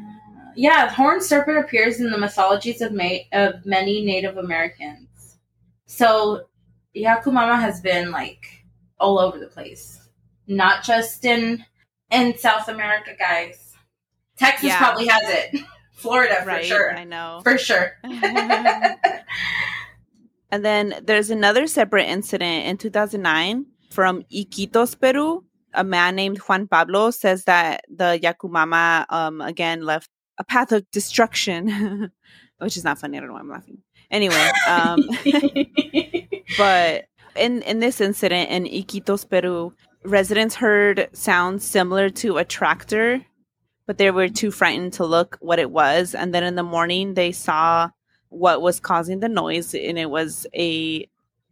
yeah, 0.55 0.89
horned 0.89 1.23
serpent 1.23 1.57
appears 1.57 1.99
in 1.99 2.11
the 2.11 2.17
mythologies 2.17 2.81
of 2.81 2.91
ma- 2.91 3.25
of 3.31 3.65
many 3.65 4.05
Native 4.05 4.37
Americans. 4.37 5.37
So 5.85 6.47
Yakumama 6.95 7.59
has 7.59 7.81
been 7.81 8.11
like 8.11 8.63
all 8.99 9.17
over 9.17 9.39
the 9.39 9.47
place, 9.47 10.07
not 10.45 10.83
just 10.83 11.25
in 11.25 11.65
in 12.11 12.37
South 12.37 12.67
America, 12.67 13.11
guys. 13.17 13.66
Texas 14.37 14.69
Yeah. 14.69 14.77
probably 14.77 15.07
has 15.07 15.21
it. 15.25 15.61
Florida 15.93 16.35
for 16.41 16.47
Right? 16.47 16.65
sure. 16.65 16.95
I 16.95 17.03
know. 17.03 17.41
For 17.43 17.57
sure. 17.57 17.97
And 20.49 20.63
then 20.63 20.95
there's 21.03 21.29
another 21.29 21.67
separate 21.67 22.05
incident 22.07 22.67
in 22.67 22.77
2009 22.77 23.65
from 23.91 24.23
Iquitos, 24.33 24.97
Peru. 24.97 25.43
A 25.73 25.83
man 25.83 26.15
named 26.15 26.37
Juan 26.37 26.67
Pablo 26.67 27.11
says 27.11 27.43
that 27.43 27.83
the 27.89 28.17
Yakumama 28.23 29.05
um, 29.09 29.41
again 29.41 29.81
left 29.85 30.09
a 30.37 30.45
path 30.45 30.71
of 30.71 30.89
destruction, 30.91 32.11
which 32.59 32.77
is 32.77 32.85
not 32.85 32.97
funny. 32.97 33.17
I 33.17 33.19
don't 33.19 33.27
know 33.27 33.33
why 33.33 33.41
I'm 33.41 33.49
laughing. 33.49 33.79
Anyway, 34.09 34.49
um, 34.69 35.03
but 36.57 37.05
in 37.35 37.61
in 37.63 37.79
this 37.79 37.99
incident 37.99 38.49
in 38.49 38.63
Iquitos, 38.63 39.29
Peru, 39.29 39.73
residents 40.05 40.55
heard 40.55 41.09
sounds 41.11 41.65
similar 41.65 42.09
to 42.11 42.37
a 42.37 42.45
tractor, 42.45 43.21
but 43.87 43.97
they 43.97 44.11
were 44.11 44.29
too 44.29 44.51
frightened 44.51 44.93
to 44.93 45.05
look 45.05 45.37
what 45.41 45.57
it 45.57 45.71
was. 45.71 46.13
And 46.13 46.35
then 46.35 46.43
in 46.43 46.55
the 46.55 46.63
morning, 46.63 47.15
they 47.15 47.31
saw 47.31 47.89
what 48.29 48.61
was 48.61 48.79
causing 48.79 49.21
the 49.21 49.29
noise, 49.29 49.73
and 49.73 49.97
it 49.97 50.09
was 50.09 50.45
a 50.53 51.09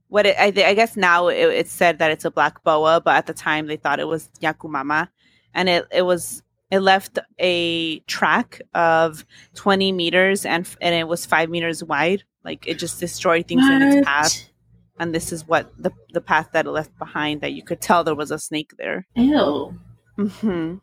what 0.07 0.25
it, 0.27 0.35
I, 0.37 0.47
I 0.47 0.73
guess 0.75 0.95
now 0.95 1.29
it, 1.29 1.37
it's 1.37 1.71
said 1.71 1.99
that 1.99 2.11
it's 2.11 2.25
a 2.25 2.31
black 2.31 2.63
boa, 2.63 3.01
but 3.03 3.15
at 3.15 3.25
the 3.25 3.33
time 3.33 3.67
they 3.67 3.77
thought 3.77 3.99
it 3.99 4.07
was 4.07 4.29
Yakumama, 4.41 5.09
and 5.53 5.69
it 5.69 5.85
it 5.91 6.03
was 6.03 6.43
it 6.69 6.79
left 6.79 7.19
a 7.39 7.99
track 8.01 8.61
of 8.73 9.25
20 9.55 9.91
meters 9.91 10.45
and 10.45 10.67
and 10.81 10.93
it 10.95 11.07
was 11.07 11.25
five 11.25 11.49
meters 11.49 11.83
wide. 11.83 12.23
Like 12.43 12.67
it 12.67 12.77
just 12.77 12.99
destroyed 12.99 13.47
things 13.47 13.65
in 13.67 13.81
its 13.81 14.07
path. 14.07 14.49
And 14.99 15.13
this 15.13 15.31
is 15.31 15.47
what 15.47 15.71
the 15.77 15.91
the 16.13 16.21
path 16.21 16.49
that 16.53 16.65
it 16.65 16.71
left 16.71 16.97
behind 16.97 17.41
that 17.41 17.53
you 17.53 17.63
could 17.63 17.81
tell 17.81 18.03
there 18.03 18.15
was 18.15 18.31
a 18.31 18.39
snake 18.39 18.73
there. 18.77 19.07
Ew. 19.15 19.77
hmm 20.17 20.75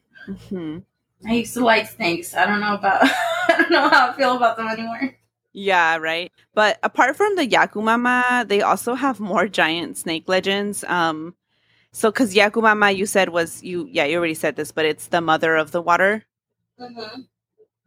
hmm 0.49 0.79
I 1.27 1.35
used 1.35 1.55
to 1.55 1.65
like 1.65 1.89
snakes. 1.89 2.35
I 2.35 2.47
don't 2.47 2.61
know 2.61 2.75
about 2.75 3.03
I 3.49 3.57
don't 3.59 3.71
know 3.71 3.89
how 3.89 4.11
I 4.11 4.13
feel 4.15 4.37
about 4.37 4.57
them 4.57 4.69
anymore. 4.69 5.17
yeah 5.53 5.97
right 5.99 6.33
but 6.55 6.79
apart 6.83 7.15
from 7.17 7.37
the 7.37 7.47
yakumama 7.47 8.49
they 8.49 8.63
also 8.63 8.95
have 8.95 9.21
more 9.21 9.47
giant 9.49 9.99
snake 9.99 10.25
legends 10.27 10.83
um 10.85 11.35
so 11.93 12.11
because 12.11 12.35
yakumama 12.35 12.95
you 12.97 13.05
said 13.05 13.29
was 13.29 13.63
you 13.63 13.87
yeah 13.91 14.07
you 14.07 14.17
already 14.17 14.33
said 14.35 14.57
this 14.57 14.73
but 14.73 14.87
it's 14.87 15.09
the 15.09 15.21
mother 15.21 15.57
of 15.57 15.71
the 15.73 15.83
water 15.83 16.25
Mm-hmm. 16.81 17.21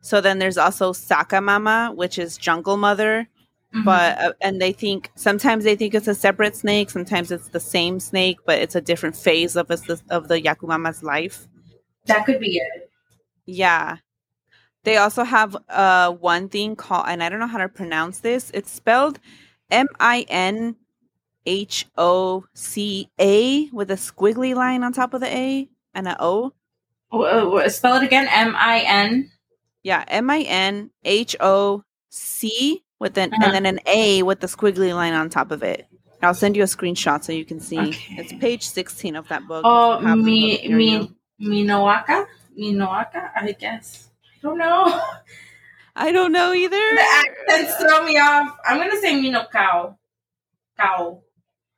so 0.01 0.21
then 0.21 0.37
there's 0.39 0.57
also 0.59 0.93
sakamama 0.93 1.95
which 1.95 2.19
is 2.19 2.37
jungle 2.37 2.77
mother 2.77 3.27
Mm-hmm. 3.73 3.83
but 3.83 4.17
uh, 4.19 4.33
and 4.41 4.61
they 4.61 4.71
think 4.71 5.11
sometimes 5.15 5.63
they 5.65 5.75
think 5.75 5.93
it's 5.95 6.07
a 6.07 6.15
separate 6.15 6.55
snake 6.55 6.89
sometimes 6.91 7.31
it's 7.31 7.49
the 7.49 7.59
same 7.59 7.99
snake 7.99 8.37
but 8.45 8.59
it's 8.59 8.75
a 8.75 8.81
different 8.81 9.15
phase 9.17 9.55
of 9.57 9.69
us 9.71 9.89
of 10.11 10.27
the 10.29 10.39
yakumama's 10.39 11.01
life 11.03 11.47
that 12.05 12.25
could 12.27 12.39
be 12.39 12.57
it. 12.57 12.84
Yeah 13.45 13.97
they 14.83 14.97
also 14.97 15.23
have 15.23 15.55
uh 15.69 16.11
one 16.11 16.49
thing 16.49 16.75
called 16.75 17.05
and 17.07 17.23
i 17.23 17.29
don't 17.29 17.39
know 17.39 17.47
how 17.47 17.57
to 17.57 17.69
pronounce 17.69 18.19
this 18.19 18.51
it's 18.53 18.69
spelled 18.71 19.19
m-i-n-h-o-c-a 19.71 20.75
with 23.71 23.91
a 23.91 23.95
squiggly 23.95 24.55
line 24.55 24.83
on 24.83 24.91
top 24.93 25.13
of 25.13 25.21
the 25.21 25.27
a 25.27 25.69
and 25.93 26.07
a 26.07 26.15
o 26.19 26.51
Wh- 27.11 27.63
wh- 27.63 27.69
Spell 27.69 27.97
it 27.97 28.03
again. 28.03 28.27
M 28.29 28.55
I 28.57 28.79
N. 28.81 29.29
yeah 29.83 30.03
m-i-n-h-o-c 30.07 30.91
with 32.99 33.17
an 33.17 33.33
Uh-huh. 33.33 33.43
and 33.45 33.53
then 33.53 33.65
an 33.65 33.79
a 33.85 34.23
with 34.23 34.39
the 34.39 34.47
squiggly 34.47 34.93
line 34.93 35.13
on 35.13 35.29
top 35.29 35.51
of 35.51 35.61
it 35.63 35.87
I'll 36.21 36.33
send 36.33 36.55
you 36.55 36.63
a 36.63 36.65
screenshot 36.65 37.23
so 37.23 37.33
you 37.33 37.45
can 37.45 37.59
see. 37.59 37.77
Okay. 37.77 38.15
It's 38.17 38.33
page 38.33 38.65
16 38.67 39.15
of 39.17 39.27
that 39.27 39.45
book. 39.47 39.61
Oh, 39.65 39.95
if 39.97 40.01
you 40.01 40.07
have 40.07 40.17
the 40.17 40.23
mi 40.23 40.67
mi 40.69 40.91
you. 40.93 41.15
Minoaka. 42.57 43.13
Minoaka. 43.13 43.31
I 43.35 43.51
guess. 43.53 44.09
I 44.23 44.47
don't 44.47 44.57
know. 44.57 45.01
I 45.95 46.11
don't 46.11 46.31
know 46.31 46.53
either. 46.53 46.75
the 46.77 47.23
accents 47.49 47.75
throw 47.77 48.03
me 48.05 48.17
off. 48.17 48.57
I'm 48.65 48.77
gonna 48.77 48.99
say 48.99 49.13
Minokao. 49.13 49.95
Cow. 50.77 51.21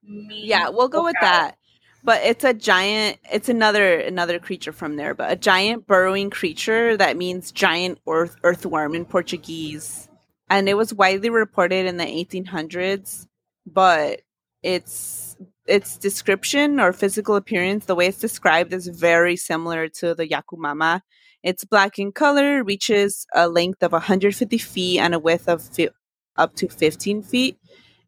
Yeah, 0.01 0.69
we'll 0.69 0.87
go 0.87 1.03
with 1.03 1.15
that. 1.21 1.57
But 2.03 2.23
it's 2.23 2.43
a 2.43 2.53
giant. 2.53 3.17
It's 3.31 3.49
another 3.49 3.99
another 3.99 4.39
creature 4.39 4.71
from 4.71 4.95
there, 4.95 5.13
but 5.13 5.31
a 5.31 5.35
giant 5.35 5.85
burrowing 5.87 6.29
creature 6.29 6.95
that 6.97 7.17
means 7.17 7.51
giant 7.51 7.99
earth 8.07 8.37
earthworm 8.43 8.95
in 8.95 9.05
Portuguese, 9.05 10.07
and 10.49 10.69
it 10.69 10.75
was 10.75 10.93
widely 10.93 11.29
reported 11.29 11.85
in 11.85 11.97
the 11.97 12.05
1800s. 12.05 13.27
But 13.65 14.21
its 14.63 15.26
its 15.67 15.97
description 15.97 16.79
or 16.79 16.93
physical 16.93 17.35
appearance, 17.35 17.85
the 17.85 17.95
way 17.95 18.07
it's 18.07 18.19
described, 18.19 18.73
is 18.73 18.87
very 18.87 19.35
similar 19.35 19.87
to 19.89 20.15
the 20.15 20.27
Yakumama. 20.27 21.01
It's 21.43 21.65
black 21.65 21.99
in 21.99 22.11
color, 22.11 22.63
reaches 22.63 23.25
a 23.35 23.47
length 23.47 23.83
of 23.83 23.91
150 23.93 24.57
feet 24.57 24.99
and 24.99 25.13
a 25.13 25.19
width 25.19 25.47
of 25.47 25.61
fi- 25.63 25.89
up 26.37 26.55
to 26.55 26.67
15 26.69 27.23
feet 27.23 27.57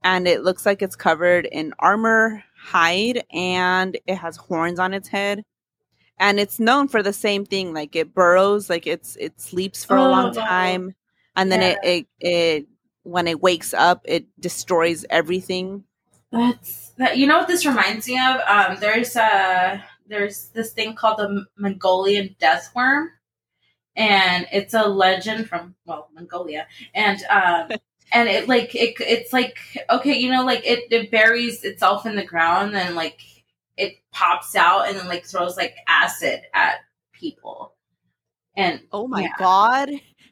and 0.03 0.27
it 0.27 0.43
looks 0.43 0.65
like 0.65 0.81
it's 0.81 0.95
covered 0.95 1.45
in 1.47 1.73
armor, 1.79 2.43
hide, 2.57 3.23
and 3.33 3.97
it 4.07 4.15
has 4.15 4.37
horns 4.37 4.79
on 4.79 4.93
its 4.93 5.09
head. 5.09 5.43
And 6.19 6.39
it's 6.39 6.59
known 6.59 6.87
for 6.87 7.01
the 7.03 7.13
same 7.13 7.45
thing, 7.45 7.73
like 7.73 7.95
it 7.95 8.13
burrows, 8.13 8.69
like 8.69 8.87
it's 8.87 9.15
it 9.17 9.39
sleeps 9.39 9.85
for 9.85 9.97
a 9.97 10.03
long 10.03 10.31
Oh, 10.31 10.33
time, 10.33 10.93
and 11.35 11.51
then 11.51 11.61
yeah. 11.61 11.77
it, 11.83 12.07
it 12.21 12.27
it 12.27 12.67
when 13.03 13.27
it 13.27 13.41
wakes 13.41 13.73
up, 13.73 14.01
it 14.05 14.25
destroys 14.39 15.05
everything. 15.09 15.83
That's 16.31 16.88
that. 16.99 17.17
You 17.17 17.27
know 17.27 17.39
what 17.39 17.47
this 17.49 17.65
reminds 17.65 18.07
me 18.07 18.19
of? 18.19 18.41
Um, 18.47 18.77
there's 18.81 19.15
uh 19.17 19.81
there's 20.07 20.49
this 20.49 20.73
thing 20.73 20.95
called 20.95 21.19
the 21.19 21.45
Mongolian 21.57 22.35
death 22.39 22.71
worm, 22.75 23.11
and 23.95 24.47
it's 24.51 24.73
a 24.73 24.83
legend 24.87 25.49
from 25.49 25.75
well 25.85 26.09
Mongolia, 26.13 26.67
and 26.93 27.21
um 27.29 27.69
and 28.13 28.29
it 28.29 28.47
like 28.47 28.75
it 28.75 28.95
it's 28.99 29.33
like 29.33 29.59
okay, 29.89 30.17
you 30.17 30.31
know, 30.31 30.45
like 30.45 30.65
it 30.65 30.91
it 30.91 31.11
buries 31.11 31.63
itself 31.63 32.05
in 32.05 32.15
the 32.15 32.25
ground 32.25 32.75
and 32.75 32.95
like 32.95 33.21
it 33.77 33.95
pops 34.11 34.55
out 34.55 34.87
and 34.89 34.97
then 34.97 35.07
like 35.07 35.25
throws 35.25 35.57
like 35.57 35.75
acid 35.87 36.41
at 36.53 36.81
people, 37.13 37.73
and 38.57 38.81
Oh 38.91 39.07
my 39.07 39.23
Yeah. 39.23 39.33
god, 39.37 39.89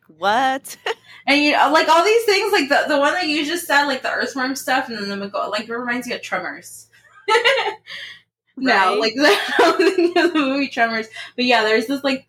what? 0.07 0.77
and 1.27 1.41
you 1.41 1.51
know, 1.51 1.71
like 1.71 1.87
all 1.89 2.03
these 2.03 2.23
things, 2.25 2.51
like 2.51 2.69
the 2.69 2.85
the 2.87 2.99
one 2.99 3.13
that 3.13 3.27
you 3.27 3.45
just 3.45 3.67
said, 3.67 3.85
like 3.85 4.01
the 4.01 4.11
earthworm 4.11 4.55
stuff, 4.55 4.89
and 4.89 4.97
then 4.97 5.09
the 5.09 5.17
Mongol, 5.17 5.49
like 5.51 5.67
it 5.67 5.73
reminds 5.73 6.07
me 6.07 6.13
of 6.15 6.21
Tremors. 6.21 6.89
No, 8.59 8.99
Right? 8.99 9.15
like 9.15 9.37
I'm 9.59 9.77
thinking 9.77 10.17
of 10.17 10.33
the 10.33 10.39
movie 10.39 10.67
Tremors. 10.67 11.07
But 11.35 11.45
yeah, 11.45 11.63
there's 11.63 11.85
this 11.85 12.03
like 12.03 12.27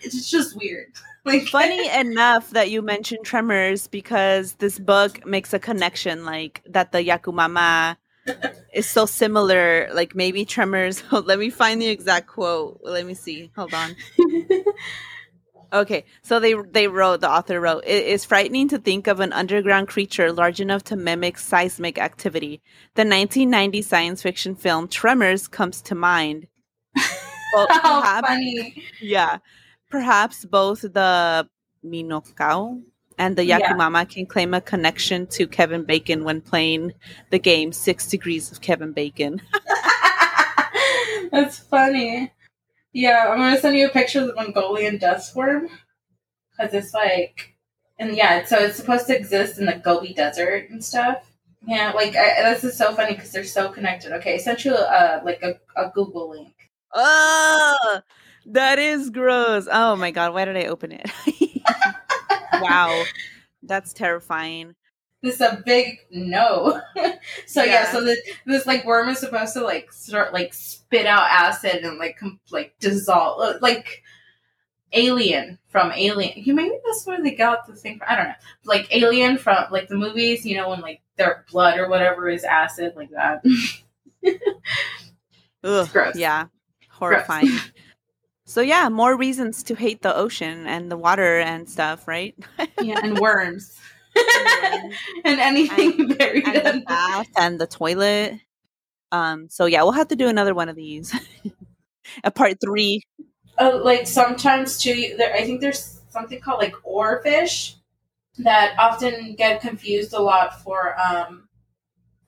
it's 0.00 0.30
just 0.30 0.56
weird. 0.56 0.86
Like 1.24 1.46
Funny 1.48 1.90
enough 1.90 2.50
that 2.52 2.70
you 2.70 2.80
mentioned 2.80 3.26
Tremors 3.26 3.86
because 3.86 4.54
this 4.54 4.78
book 4.78 5.26
makes 5.26 5.52
a 5.52 5.58
connection 5.58 6.24
like 6.24 6.62
that 6.70 6.90
the 6.92 7.00
Yakumama 7.04 7.98
is 8.72 8.88
so 8.88 9.04
similar. 9.04 9.90
Like 9.92 10.14
maybe 10.14 10.46
Tremors. 10.46 11.02
Let 11.12 11.38
me 11.38 11.50
find 11.50 11.82
the 11.82 11.88
exact 11.88 12.28
quote. 12.28 12.80
Let 12.82 13.04
me 13.04 13.12
see. 13.12 13.50
Hold 13.56 13.74
on. 13.74 13.94
Okay, 15.72 16.04
so 16.22 16.40
they 16.40 16.54
they 16.72 16.88
wrote 16.88 17.20
the 17.20 17.30
author 17.30 17.60
wrote 17.60 17.84
it 17.86 18.06
is 18.06 18.24
frightening 18.24 18.68
to 18.68 18.78
think 18.78 19.06
of 19.06 19.20
an 19.20 19.32
underground 19.34 19.88
creature 19.88 20.32
large 20.32 20.60
enough 20.60 20.82
to 20.84 20.96
mimic 20.96 21.36
seismic 21.36 21.98
activity. 21.98 22.62
The 22.94 23.02
1990 23.02 23.82
science 23.82 24.22
fiction 24.22 24.54
film 24.54 24.88
Tremors 24.88 25.46
comes 25.48 25.82
to 25.82 25.94
mind. 25.94 26.46
Well, 27.54 27.66
How 27.70 28.00
perhaps, 28.02 28.28
funny. 28.28 28.84
yeah, 29.00 29.38
perhaps 29.88 30.44
both 30.44 30.82
the 30.82 31.48
Minokao 31.82 32.82
and 33.18 33.36
the 33.36 33.44
Yeah. 33.44 33.60
Yakumama 33.60 34.06
can 34.06 34.26
claim 34.26 34.52
a 34.52 34.60
connection 34.60 35.26
to 35.28 35.46
Kevin 35.46 35.84
Bacon 35.84 36.24
when 36.24 36.42
playing 36.42 36.92
the 37.30 37.38
game 37.38 37.72
Six 37.72 38.06
Degrees 38.08 38.52
of 38.52 38.60
Kevin 38.60 38.92
Bacon. 38.92 39.40
That's 41.32 41.58
funny. 41.58 42.32
Yeah, 42.98 43.28
I'm 43.28 43.38
gonna 43.38 43.60
send 43.60 43.76
you 43.76 43.86
a 43.86 43.90
picture 43.90 44.20
of 44.22 44.26
the 44.26 44.34
Mongolian 44.34 44.98
dust 44.98 45.36
worm 45.36 45.68
because 46.50 46.74
it's 46.74 46.92
like, 46.92 47.54
and 47.96 48.16
yeah, 48.16 48.44
so 48.44 48.58
it's 48.58 48.76
supposed 48.76 49.06
to 49.06 49.16
exist 49.16 49.60
in 49.60 49.66
the 49.66 49.74
Gobi 49.74 50.12
Desert 50.14 50.68
and 50.70 50.84
stuff. 50.84 51.30
Yeah, 51.64 51.92
like 51.94 52.16
I, 52.16 52.50
this 52.52 52.64
is 52.64 52.76
so 52.76 52.92
funny 52.96 53.14
because 53.14 53.30
they're 53.30 53.44
so 53.44 53.68
connected. 53.70 54.10
Okay, 54.14 54.34
I 54.34 54.38
sent 54.38 54.64
you 54.64 54.74
a 54.74 55.22
like 55.24 55.40
a, 55.44 55.60
a 55.76 55.92
Google 55.94 56.30
link. 56.30 56.52
Oh, 56.92 58.00
that 58.46 58.80
is 58.80 59.10
gross. 59.10 59.68
Oh 59.70 59.94
my 59.94 60.10
god, 60.10 60.34
why 60.34 60.44
did 60.44 60.56
I 60.56 60.64
open 60.64 60.90
it? 60.90 61.08
wow, 62.60 63.04
that's 63.62 63.92
terrifying. 63.92 64.74
This 65.22 65.36
is 65.36 65.40
a 65.40 65.62
big 65.64 65.98
no. 66.10 66.80
so 67.46 67.62
yeah, 67.62 67.72
Yeah. 67.72 67.92
so 67.92 68.04
this 68.04 68.18
this 68.44 68.66
like 68.66 68.84
worm 68.84 69.08
is 69.08 69.20
supposed 69.20 69.52
to 69.54 69.62
like 69.62 69.92
start 69.92 70.32
like 70.32 70.52
spit 70.88 71.06
out 71.06 71.28
acid 71.30 71.84
and 71.84 71.98
like 71.98 72.16
com- 72.18 72.40
like 72.50 72.74
dissolve 72.80 73.40
uh, 73.40 73.58
like 73.60 74.02
alien 74.92 75.58
from 75.68 75.92
alien. 75.92 76.32
You 76.36 76.54
maybe 76.54 76.76
that's 76.84 77.06
where 77.06 77.22
they 77.22 77.34
got 77.34 77.66
the 77.66 77.74
thing. 77.74 77.98
From, 77.98 78.08
I 78.08 78.16
don't 78.16 78.28
know, 78.28 78.34
like 78.64 78.88
alien 78.94 79.36
from 79.36 79.66
like 79.70 79.88
the 79.88 79.96
movies. 79.96 80.46
You 80.46 80.56
know 80.56 80.70
when 80.70 80.80
like 80.80 81.02
their 81.16 81.44
blood 81.50 81.78
or 81.78 81.88
whatever 81.88 82.28
is 82.28 82.44
acid 82.44 82.94
like 82.96 83.10
that. 83.10 83.44
Ugh, 85.64 85.88
gross. 85.92 86.16
Yeah, 86.16 86.46
horrifying. 86.90 87.50
so 88.46 88.62
yeah, 88.62 88.88
more 88.88 89.16
reasons 89.16 89.62
to 89.64 89.74
hate 89.74 90.00
the 90.00 90.16
ocean 90.16 90.66
and 90.66 90.90
the 90.90 90.96
water 90.96 91.38
and 91.38 91.68
stuff, 91.68 92.08
right? 92.08 92.34
yeah, 92.80 92.98
and 93.02 93.18
worms. 93.18 93.78
and 95.24 95.38
anything 95.38 96.08
buried 96.08 96.48
and 96.48 96.80
the 96.80 96.84
bath 96.86 97.28
and 97.36 97.60
the 97.60 97.66
toilet. 97.66 98.40
Um. 99.12 99.48
So 99.48 99.66
yeah, 99.66 99.82
we'll 99.82 99.92
have 99.92 100.08
to 100.08 100.16
do 100.16 100.28
another 100.28 100.54
one 100.54 100.68
of 100.68 100.76
these. 100.76 101.14
A 102.24 102.30
part 102.30 102.58
three. 102.60 103.02
uh, 103.58 103.80
like 103.82 104.06
sometimes 104.06 104.78
too 104.78 105.14
there, 105.18 105.34
i 105.34 105.44
think 105.44 105.60
there's 105.60 106.00
something 106.10 106.40
called 106.40 106.58
like 106.60 106.72
oarfish 106.86 107.74
that 108.38 108.74
often 108.78 109.34
get 109.34 109.60
confused 109.60 110.12
a 110.14 110.18
lot 110.18 110.62
for 110.62 110.94
um 111.00 111.48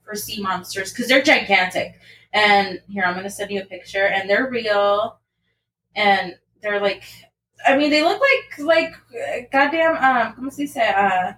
for 0.05 0.14
sea 0.14 0.43
monsters 0.43 0.93
because 0.93 1.09
they're 1.09 1.22
gigantic 1.22 1.95
and 2.35 2.81
here 2.91 3.05
i'm 3.05 3.14
gonna 3.14 3.31
send 3.31 3.51
you 3.51 3.61
a 3.62 3.64
picture 3.64 4.07
and 4.07 4.28
they're 4.28 4.51
real 4.51 5.18
and 5.97 6.37
they're 6.62 6.81
like 6.81 7.05
i 7.66 7.76
mean 7.76 7.91
they 7.91 8.03
look 8.03 8.20
like 8.20 8.59
like 8.66 9.51
goddamn 9.53 9.97
um 9.97 10.35
como 10.35 10.51
se 10.51 10.66
dice 10.66 10.76
uh 10.78 11.33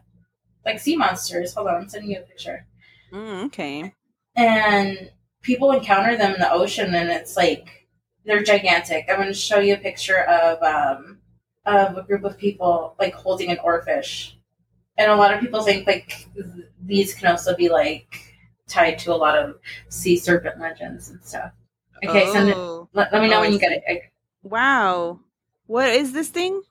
like 0.64 0.80
sea 0.80 0.97
monsters 0.97 1.55
hold 1.55 1.68
on 1.68 1.74
i'm 1.82 1.88
sending 1.88 2.11
you 2.11 2.18
a 2.18 2.22
picture 2.22 2.66
Mm, 3.12 3.45
okay. 3.47 3.95
and 4.36 5.11
people 5.43 5.72
encounter 5.72 6.16
them 6.16 6.34
in 6.34 6.40
the 6.40 6.51
ocean 6.53 6.95
and 6.95 7.11
it's 7.11 7.36
like 7.36 7.86
they're 8.24 8.43
gigantic 8.43 9.07
i'm 9.09 9.16
going 9.16 9.28
to 9.28 9.34
show 9.34 9.59
you 9.59 9.74
a 9.74 9.78
picture 9.78 10.20
of 10.24 10.62
um 10.62 11.18
of 11.66 11.97
a 11.97 12.03
group 12.03 12.24
of 12.24 12.38
people 12.38 12.95
like 12.99 13.14
holding 13.14 13.51
an 13.51 13.59
oarfish 13.64 14.32
and 14.99 15.11
a 15.11 15.16
lot 15.16 15.32
of 15.34 15.40
people 15.40 15.62
think 15.62 15.86
like 15.86 16.26
th- 16.34 16.47
these 16.84 17.14
can 17.14 17.28
also 17.28 17.55
be 17.57 17.68
like 17.68 18.36
tied 18.68 18.99
to 18.99 19.12
a 19.12 19.16
lot 19.16 19.36
of 19.38 19.59
sea 19.88 20.16
serpent 20.16 20.59
legends 20.61 21.11
and 21.11 21.22
stuff 21.22 21.53
okay 22.05 22.26
send 22.32 22.49
it 22.49 22.57
Oh, 22.57 22.88
let, 22.93 23.12
let 23.12 23.22
me 23.22 23.28
know 23.28 23.38
Oh, 23.38 23.40
when 23.43 23.53
you 23.53 23.59
get 23.59 23.72
it 23.72 23.82
I- 23.88 24.03
wow. 24.43 25.20
What 25.66 25.88
is 25.88 26.12
this 26.12 26.28
thing? 26.28 26.62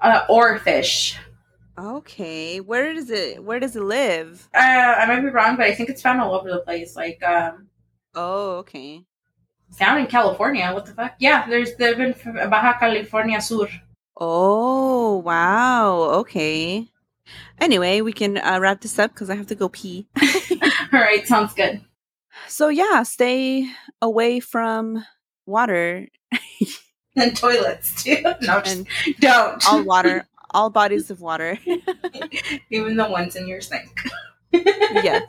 uh 0.00 0.26
oarfish 0.28 1.16
Okay. 1.78 2.58
Where 2.60 2.92
does 2.92 3.08
it? 3.10 3.44
Where 3.44 3.60
does 3.60 3.76
it 3.76 3.82
live? 3.82 4.48
uh 4.54 4.58
i 4.98 5.06
might 5.06 5.20
be 5.20 5.28
wrong 5.28 5.56
but 5.56 5.66
i 5.66 5.74
think 5.74 5.88
it's 5.90 6.02
found 6.02 6.20
all 6.20 6.34
over 6.34 6.50
the 6.50 6.58
place 6.60 6.96
like 6.96 7.22
um 7.22 7.68
Oh, 8.18 8.58
okay. 8.66 9.04
Down 9.78 9.98
in 10.00 10.06
california 10.06 10.72
what 10.72 10.86
the 10.86 10.92
fuck 10.92 11.14
yeah 11.20 11.46
there's 11.48 11.76
they've 11.76 11.96
been 11.96 12.14
baja 12.50 12.72
california 12.78 13.40
sur 13.40 13.68
Oh, 14.20 15.18
wow. 15.18 16.00
Okay. 16.26 16.88
Anyway, 17.60 18.00
we 18.00 18.12
can 18.12 18.38
uh, 18.38 18.58
wrap 18.60 18.80
this 18.80 18.98
up 18.98 19.12
because 19.14 19.30
I 19.30 19.36
have 19.36 19.46
to 19.46 19.54
go 19.54 19.68
pee. 19.68 20.08
all 20.92 20.98
right 20.98 21.22
sounds 21.26 21.54
good 21.54 21.80
So 22.48 22.68
yeah, 22.68 23.04
stay 23.04 23.70
away 24.02 24.40
from 24.40 25.04
water 25.46 26.08
and 27.16 27.36
toilets 27.36 28.02
too. 28.02 28.22
No, 28.42 28.60
just 28.60 28.66
and 28.76 28.86
don't. 29.20 29.62
all 29.68 29.84
water, 29.84 30.26
all 30.50 30.70
bodies 30.70 31.10
of 31.10 31.20
water. 31.20 31.58
Even 32.70 32.96
the 32.96 33.06
ones 33.08 33.36
in 33.36 33.46
your 33.46 33.60
sink. 33.60 33.94
yes. 34.52 35.22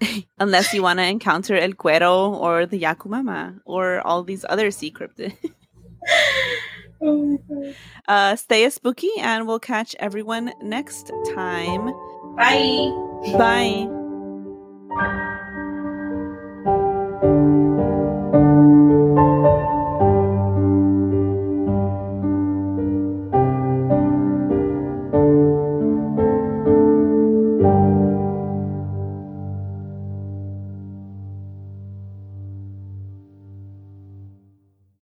Unless 0.38 0.72
you 0.74 0.82
want 0.82 0.98
to 0.98 1.04
encounter 1.04 1.56
El 1.56 1.72
Cuero 1.72 2.32
or 2.32 2.66
the 2.66 2.80
Yakumama 2.80 3.60
or 3.64 4.00
all 4.06 4.22
these 4.22 4.44
other 4.48 4.70
sea 4.70 4.90
cryptids. 4.90 5.36
oh. 7.02 7.38
Uh, 8.08 8.36
stay 8.36 8.70
spooky 8.70 9.10
and 9.18 9.48
we'll 9.48 9.58
catch 9.58 9.96
everyone 9.98 10.52
next 10.62 11.10
time. 11.34 11.86
Bye. 12.36 12.88
Bye. 13.36 15.32